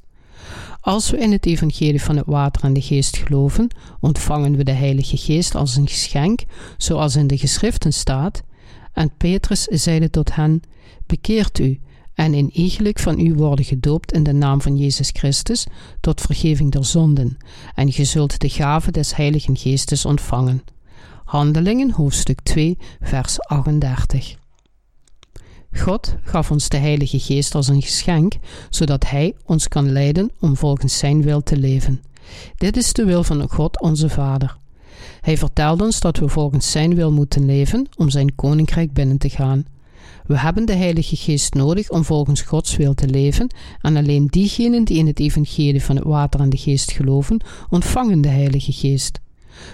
Als 0.83 1.11
we 1.11 1.19
in 1.19 1.33
het 1.33 1.47
evangelie 1.47 2.03
van 2.03 2.17
het 2.17 2.27
water 2.27 2.65
en 2.65 2.73
de 2.73 2.81
geest 2.81 3.17
geloven, 3.17 3.69
ontvangen 4.01 4.57
we 4.57 4.65
de 4.65 4.73
Heilige 4.73 5.17
Geest 5.17 5.55
als 5.55 5.77
een 5.77 5.89
geschenk, 5.89 6.45
zoals 6.77 7.17
in 7.17 7.27
de 7.27 7.39
geschriften 7.39 7.93
staat. 7.93 8.43
En 8.93 9.17
Petrus 9.17 9.63
zeide 9.63 10.11
tot 10.11 10.35
hen: 10.35 10.63
Bekeert 11.07 11.59
u 11.59 11.81
en 12.15 12.35
in 12.35 12.51
iegelijk 12.53 12.99
van 12.99 13.21
u 13.21 13.35
worden 13.35 13.65
gedoopt 13.65 14.13
in 14.13 14.23
de 14.23 14.33
naam 14.33 14.61
van 14.61 14.77
Jezus 14.77 15.11
Christus 15.13 15.67
tot 16.01 16.21
vergeving 16.21 16.73
der 16.73 16.85
zonden, 16.85 17.37
en 17.75 17.89
je 17.91 18.05
zult 18.05 18.41
de 18.41 18.49
gave 18.49 18.91
des 18.91 19.17
Heiligen 19.17 19.57
Geestes 19.57 20.05
ontvangen. 20.05 20.63
Handelingen 21.25 21.91
hoofdstuk 21.91 22.41
2, 22.41 22.79
vers 23.01 23.41
38. 23.41 24.42
God 25.77 26.15
gaf 26.23 26.51
ons 26.51 26.69
de 26.69 26.77
Heilige 26.77 27.19
Geest 27.19 27.55
als 27.55 27.69
een 27.69 27.83
geschenk, 27.83 28.33
zodat 28.71 29.09
Hij 29.09 29.35
ons 29.45 29.69
kan 29.69 29.93
leiden 29.93 30.31
om 30.41 30.57
volgens 30.57 30.99
Zijn 30.99 31.23
wil 31.23 31.43
te 31.43 31.57
leven. 31.57 32.03
Dit 32.57 32.77
is 32.77 32.93
de 32.93 33.05
wil 33.05 33.25
van 33.25 33.49
God 33.49 33.81
onze 33.81 34.09
Vader. 34.09 34.57
Hij 35.21 35.37
vertelt 35.37 35.83
ons 35.83 36.01
dat 36.01 36.19
we 36.19 36.29
volgens 36.29 36.71
Zijn 36.71 36.95
wil 36.95 37.13
moeten 37.13 37.45
leven 37.45 37.89
om 37.97 38.11
Zijn 38.11 38.35
koninkrijk 38.35 38.93
binnen 38.93 39.19
te 39.19 39.29
gaan. 39.29 39.65
We 40.27 40.39
hebben 40.39 40.67
de 40.67 40.75
Heilige 40.75 41.17
Geest 41.17 41.55
nodig 41.55 41.91
om 41.91 42.05
volgens 42.05 42.43
Gods 42.43 42.77
wil 42.77 42.95
te 42.95 43.09
leven, 43.09 43.55
en 43.81 43.97
alleen 43.97 44.27
diegenen 44.27 44.85
die 44.85 44.99
in 44.99 45.07
het 45.07 45.21
evangelie 45.21 45.83
van 45.83 45.97
het 45.97 46.05
water 46.05 46.41
en 46.41 46.51
de 46.51 46.57
geest 46.57 46.93
geloven, 46.93 47.41
ontvangen 47.71 48.21
de 48.21 48.29
Heilige 48.29 48.73
Geest. 48.73 49.21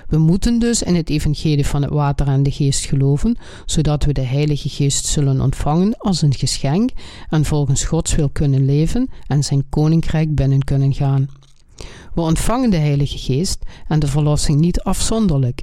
We 0.09 0.19
moeten 0.19 0.59
dus 0.59 0.83
in 0.83 0.95
het 0.95 1.11
evangelie 1.11 1.67
van 1.67 1.83
het 1.83 1.91
water 1.91 2.27
en 2.27 2.43
de 2.43 2.51
geest 2.51 2.85
geloven, 2.85 3.37
zodat 3.67 4.05
we 4.05 4.13
de 4.13 4.21
Heilige 4.21 4.69
Geest 4.69 5.07
zullen 5.07 5.41
ontvangen 5.41 5.97
als 5.99 6.23
een 6.23 6.35
geschenk 6.35 6.91
en 7.29 7.45
volgens 7.45 7.85
Gods 7.85 8.15
wil 8.15 8.29
kunnen 8.29 8.65
leven 8.65 9.09
en 9.27 9.45
zijn 9.45 9.65
koninkrijk 9.69 10.35
binnen 10.35 10.65
kunnen 10.65 10.95
gaan. 10.95 11.29
We 12.15 12.21
ontvangen 12.21 12.71
de 12.71 12.77
Heilige 12.77 13.19
Geest 13.19 13.65
en 13.89 13.99
de 13.99 14.07
verlossing 14.07 14.61
niet 14.61 14.81
afzonderlijk. 14.81 15.63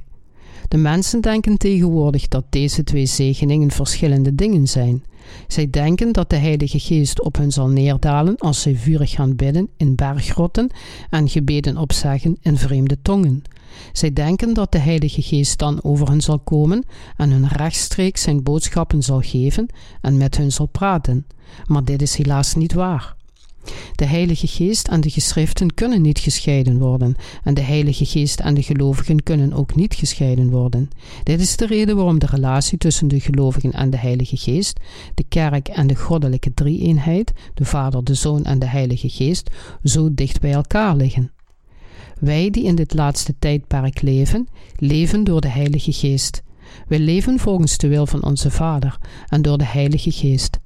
De 0.68 0.76
mensen 0.76 1.20
denken 1.20 1.56
tegenwoordig 1.56 2.28
dat 2.28 2.44
deze 2.50 2.84
twee 2.84 3.06
zegeningen 3.06 3.70
verschillende 3.70 4.34
dingen 4.34 4.66
zijn. 4.66 5.04
Zij 5.46 5.70
denken 5.70 6.12
dat 6.12 6.30
de 6.30 6.36
Heilige 6.36 6.78
Geest 6.78 7.22
op 7.22 7.36
hen 7.36 7.52
zal 7.52 7.68
neerdalen 7.68 8.36
als 8.36 8.62
zij 8.62 8.74
vurig 8.76 9.10
gaan 9.10 9.36
bidden 9.36 9.68
in 9.76 9.94
berggrotten 9.94 10.70
en 11.10 11.28
gebeden 11.28 11.76
opzeggen 11.76 12.36
in 12.40 12.56
vreemde 12.56 12.98
tongen. 13.02 13.42
Zij 13.92 14.12
denken 14.12 14.54
dat 14.54 14.72
de 14.72 14.78
Heilige 14.78 15.22
Geest 15.22 15.58
dan 15.58 15.82
over 15.82 16.08
hen 16.08 16.20
zal 16.20 16.38
komen 16.38 16.84
en 17.16 17.30
hun 17.30 17.48
rechtstreeks 17.48 18.22
zijn 18.22 18.42
boodschappen 18.42 19.02
zal 19.02 19.20
geven 19.20 19.66
en 20.00 20.16
met 20.16 20.36
hun 20.36 20.52
zal 20.52 20.66
praten. 20.66 21.26
Maar 21.66 21.84
dit 21.84 22.02
is 22.02 22.16
helaas 22.16 22.54
niet 22.54 22.72
waar. 22.72 23.16
De 23.94 24.04
Heilige 24.04 24.46
Geest 24.46 24.88
en 24.88 25.00
de 25.00 25.10
geschriften 25.10 25.74
kunnen 25.74 26.02
niet 26.02 26.18
gescheiden 26.18 26.78
worden, 26.78 27.14
en 27.44 27.54
de 27.54 27.60
Heilige 27.60 28.04
Geest 28.04 28.40
en 28.40 28.54
de 28.54 28.62
gelovigen 28.62 29.22
kunnen 29.22 29.52
ook 29.52 29.74
niet 29.74 29.94
gescheiden 29.94 30.50
worden. 30.50 30.88
Dit 31.22 31.40
is 31.40 31.56
de 31.56 31.66
reden 31.66 31.96
waarom 31.96 32.18
de 32.18 32.26
relatie 32.26 32.78
tussen 32.78 33.08
de 33.08 33.20
gelovigen 33.20 33.72
en 33.72 33.90
de 33.90 33.96
Heilige 33.96 34.36
Geest, 34.36 34.80
de 35.14 35.24
kerk 35.28 35.68
en 35.68 35.86
de 35.86 35.96
goddelijke 35.96 36.54
drie-eenheid, 36.54 37.32
de 37.54 37.64
Vader, 37.64 38.04
de 38.04 38.14
Zoon 38.14 38.44
en 38.44 38.58
de 38.58 38.66
Heilige 38.66 39.08
Geest, 39.08 39.50
zo 39.84 40.14
dicht 40.14 40.40
bij 40.40 40.52
elkaar 40.52 40.96
liggen. 40.96 41.30
Wij 42.20 42.50
die 42.50 42.64
in 42.64 42.74
dit 42.74 42.94
laatste 42.94 43.34
tijdperk 43.38 44.02
leven, 44.02 44.48
leven 44.76 45.24
door 45.24 45.40
de 45.40 45.48
Heilige 45.48 45.92
Geest. 45.92 46.42
Wij 46.88 46.98
leven 46.98 47.38
volgens 47.38 47.78
de 47.78 47.88
wil 47.88 48.06
van 48.06 48.24
onze 48.24 48.50
Vader 48.50 48.98
en 49.28 49.42
door 49.42 49.58
de 49.58 49.64
Heilige 49.64 50.10
Geest. 50.10 50.58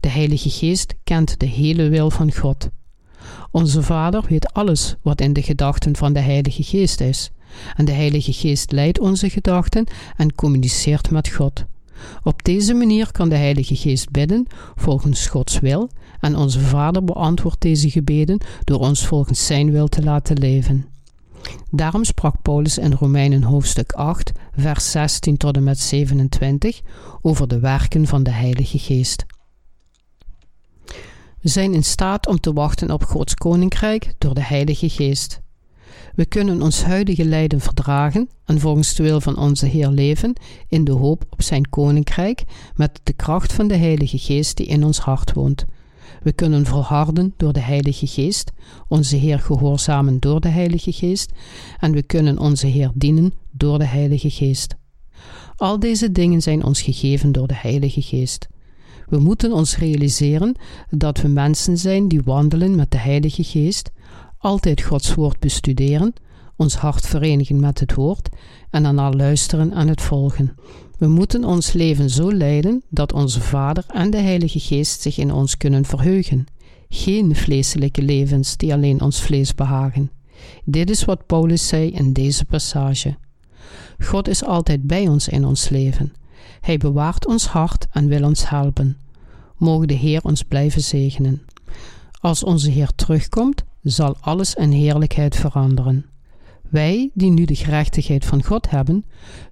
De 0.00 0.08
Heilige 0.08 0.50
Geest 0.50 0.94
kent 1.04 1.40
de 1.40 1.46
hele 1.46 1.88
wil 1.88 2.10
van 2.10 2.32
God. 2.34 2.68
Onze 3.50 3.82
Vader 3.82 4.24
weet 4.28 4.52
alles 4.52 4.94
wat 5.02 5.20
in 5.20 5.32
de 5.32 5.42
gedachten 5.42 5.96
van 5.96 6.12
de 6.12 6.20
Heilige 6.20 6.62
Geest 6.62 7.00
is. 7.00 7.30
En 7.76 7.84
de 7.84 7.92
Heilige 7.92 8.32
Geest 8.32 8.72
leidt 8.72 9.00
onze 9.00 9.30
gedachten 9.30 9.86
en 10.16 10.34
communiceert 10.34 11.10
met 11.10 11.28
God. 11.28 11.64
Op 12.22 12.44
deze 12.44 12.74
manier 12.74 13.12
kan 13.12 13.28
de 13.28 13.36
Heilige 13.36 13.76
Geest 13.76 14.10
bidden 14.10 14.46
volgens 14.74 15.26
Gods 15.26 15.60
wil 15.60 15.90
en 16.20 16.36
onze 16.36 16.60
Vader 16.60 17.04
beantwoordt 17.04 17.60
deze 17.60 17.90
gebeden 17.90 18.40
door 18.64 18.78
ons 18.78 19.06
volgens 19.06 19.46
Zijn 19.46 19.70
wil 19.70 19.88
te 19.88 20.02
laten 20.02 20.38
leven. 20.38 20.86
Daarom 21.70 22.04
sprak 22.04 22.42
Paulus 22.42 22.78
in 22.78 22.92
Romeinen 22.92 23.42
hoofdstuk 23.42 23.92
8, 23.92 24.32
vers 24.56 24.90
16 24.90 25.36
tot 25.36 25.56
en 25.56 25.64
met 25.64 25.78
27 25.78 26.80
over 27.22 27.48
de 27.48 27.58
werken 27.58 28.06
van 28.06 28.22
de 28.22 28.30
Heilige 28.30 28.78
Geest. 28.78 29.26
We 31.40 31.48
zijn 31.48 31.74
in 31.74 31.84
staat 31.84 32.26
om 32.26 32.40
te 32.40 32.52
wachten 32.52 32.90
op 32.90 33.04
Gods 33.04 33.34
koninkrijk 33.34 34.14
door 34.18 34.34
de 34.34 34.42
Heilige 34.42 34.88
Geest. 34.88 35.40
We 36.14 36.26
kunnen 36.26 36.62
ons 36.62 36.84
huidige 36.84 37.24
lijden 37.24 37.60
verdragen 37.60 38.28
en 38.44 38.60
volgens 38.60 38.94
de 38.94 39.02
wil 39.02 39.20
van 39.20 39.38
onze 39.38 39.66
Heer 39.66 39.88
leven 39.88 40.32
in 40.68 40.84
de 40.84 40.92
hoop 40.92 41.24
op 41.30 41.42
Zijn 41.42 41.68
koninkrijk 41.68 42.44
met 42.74 43.00
de 43.02 43.12
kracht 43.12 43.52
van 43.52 43.68
de 43.68 43.76
Heilige 43.76 44.18
Geest 44.18 44.56
die 44.56 44.66
in 44.66 44.84
ons 44.84 44.98
hart 44.98 45.32
woont. 45.32 45.64
We 46.22 46.32
kunnen 46.32 46.66
volharden 46.66 47.34
door 47.36 47.52
de 47.52 47.60
Heilige 47.60 48.06
Geest, 48.06 48.52
onze 48.88 49.16
Heer 49.16 49.38
gehoorzamen 49.38 50.18
door 50.20 50.40
de 50.40 50.48
Heilige 50.48 50.92
Geest 50.92 51.32
en 51.78 51.92
we 51.92 52.02
kunnen 52.02 52.38
onze 52.38 52.66
Heer 52.66 52.90
dienen 52.94 53.32
door 53.50 53.78
de 53.78 53.86
Heilige 53.86 54.30
Geest. 54.30 54.74
Al 55.56 55.78
deze 55.78 56.12
dingen 56.12 56.42
zijn 56.42 56.64
ons 56.64 56.82
gegeven 56.82 57.32
door 57.32 57.46
de 57.46 57.56
Heilige 57.56 58.02
Geest. 58.02 58.48
We 59.08 59.18
moeten 59.18 59.52
ons 59.52 59.76
realiseren 59.76 60.54
dat 60.90 61.20
we 61.20 61.28
mensen 61.28 61.78
zijn 61.78 62.08
die 62.08 62.22
wandelen 62.24 62.74
met 62.74 62.90
de 62.90 62.98
Heilige 62.98 63.44
Geest, 63.44 63.90
altijd 64.38 64.82
Gods 64.82 65.14
Woord 65.14 65.38
bestuderen, 65.38 66.12
ons 66.58 66.74
hart 66.74 67.06
verenigen 67.06 67.60
met 67.60 67.80
het 67.80 67.94
Woord 67.94 68.28
en 68.70 68.82
daarna 68.82 69.12
luisteren 69.12 69.72
en 69.72 69.88
het 69.88 70.00
volgen. 70.00 70.54
We 70.98 71.06
moeten 71.06 71.44
ons 71.44 71.72
leven 71.72 72.10
zo 72.10 72.32
leiden 72.32 72.82
dat 72.88 73.12
onze 73.12 73.40
Vader 73.40 73.84
en 73.88 74.10
de 74.10 74.16
Heilige 74.16 74.60
Geest 74.60 75.00
zich 75.00 75.18
in 75.18 75.32
ons 75.32 75.56
kunnen 75.56 75.84
verheugen. 75.84 76.46
Geen 76.88 77.36
vleeselijke 77.36 78.02
levens 78.02 78.56
die 78.56 78.72
alleen 78.72 79.00
ons 79.00 79.20
vlees 79.20 79.54
behagen. 79.54 80.10
Dit 80.64 80.90
is 80.90 81.04
wat 81.04 81.26
Paulus 81.26 81.68
zei 81.68 81.90
in 81.90 82.12
deze 82.12 82.44
passage. 82.44 83.16
God 83.98 84.28
is 84.28 84.44
altijd 84.44 84.86
bij 84.86 85.08
ons 85.08 85.28
in 85.28 85.44
ons 85.44 85.68
leven. 85.68 86.12
Hij 86.60 86.78
bewaart 86.78 87.26
ons 87.26 87.46
hart 87.46 87.86
en 87.90 88.08
wil 88.08 88.24
ons 88.24 88.48
helpen. 88.48 88.96
Mogen 89.56 89.88
de 89.88 89.94
Heer 89.94 90.22
ons 90.22 90.42
blijven 90.42 90.82
zegenen. 90.82 91.42
Als 92.20 92.44
onze 92.44 92.70
Heer 92.70 92.90
terugkomt, 92.94 93.64
zal 93.82 94.16
alles 94.20 94.54
in 94.54 94.70
heerlijkheid 94.70 95.36
veranderen. 95.36 96.06
Wij, 96.70 97.10
die 97.14 97.30
nu 97.30 97.44
de 97.44 97.54
gerechtigheid 97.54 98.24
van 98.24 98.44
God 98.44 98.70
hebben, 98.70 99.04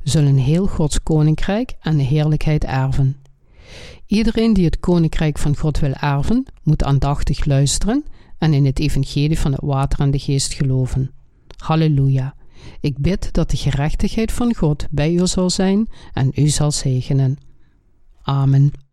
zullen 0.03 0.37
heel 0.37 0.67
Gods 0.67 1.03
koninkrijk 1.03 1.75
en 1.81 1.97
de 1.97 2.03
heerlijkheid 2.03 2.65
erven. 2.65 3.17
Iedereen 4.07 4.53
die 4.53 4.65
het 4.65 4.81
koninkrijk 4.81 5.39
van 5.39 5.57
God 5.57 5.79
wil 5.79 5.93
erven, 5.93 6.47
moet 6.63 6.85
aandachtig 6.85 7.45
luisteren 7.45 8.05
en 8.39 8.55
in 8.55 8.65
het 8.65 8.79
evangelie 8.79 9.39
van 9.39 9.53
het 9.53 9.61
water 9.65 10.01
en 10.01 10.11
de 10.11 10.19
geest 10.19 10.55
geloven. 10.55 11.11
Halleluja. 11.57 12.35
Ik 12.81 12.99
bid 12.99 13.33
dat 13.33 13.51
de 13.51 13.57
gerechtigheid 13.57 14.33
van 14.33 14.55
God 14.55 14.87
bij 14.91 15.13
u 15.13 15.27
zal 15.27 15.51
zijn 15.51 15.89
en 16.13 16.33
u 16.35 16.49
zal 16.49 16.73
zegenen. 16.73 17.37
Amen. 18.23 18.86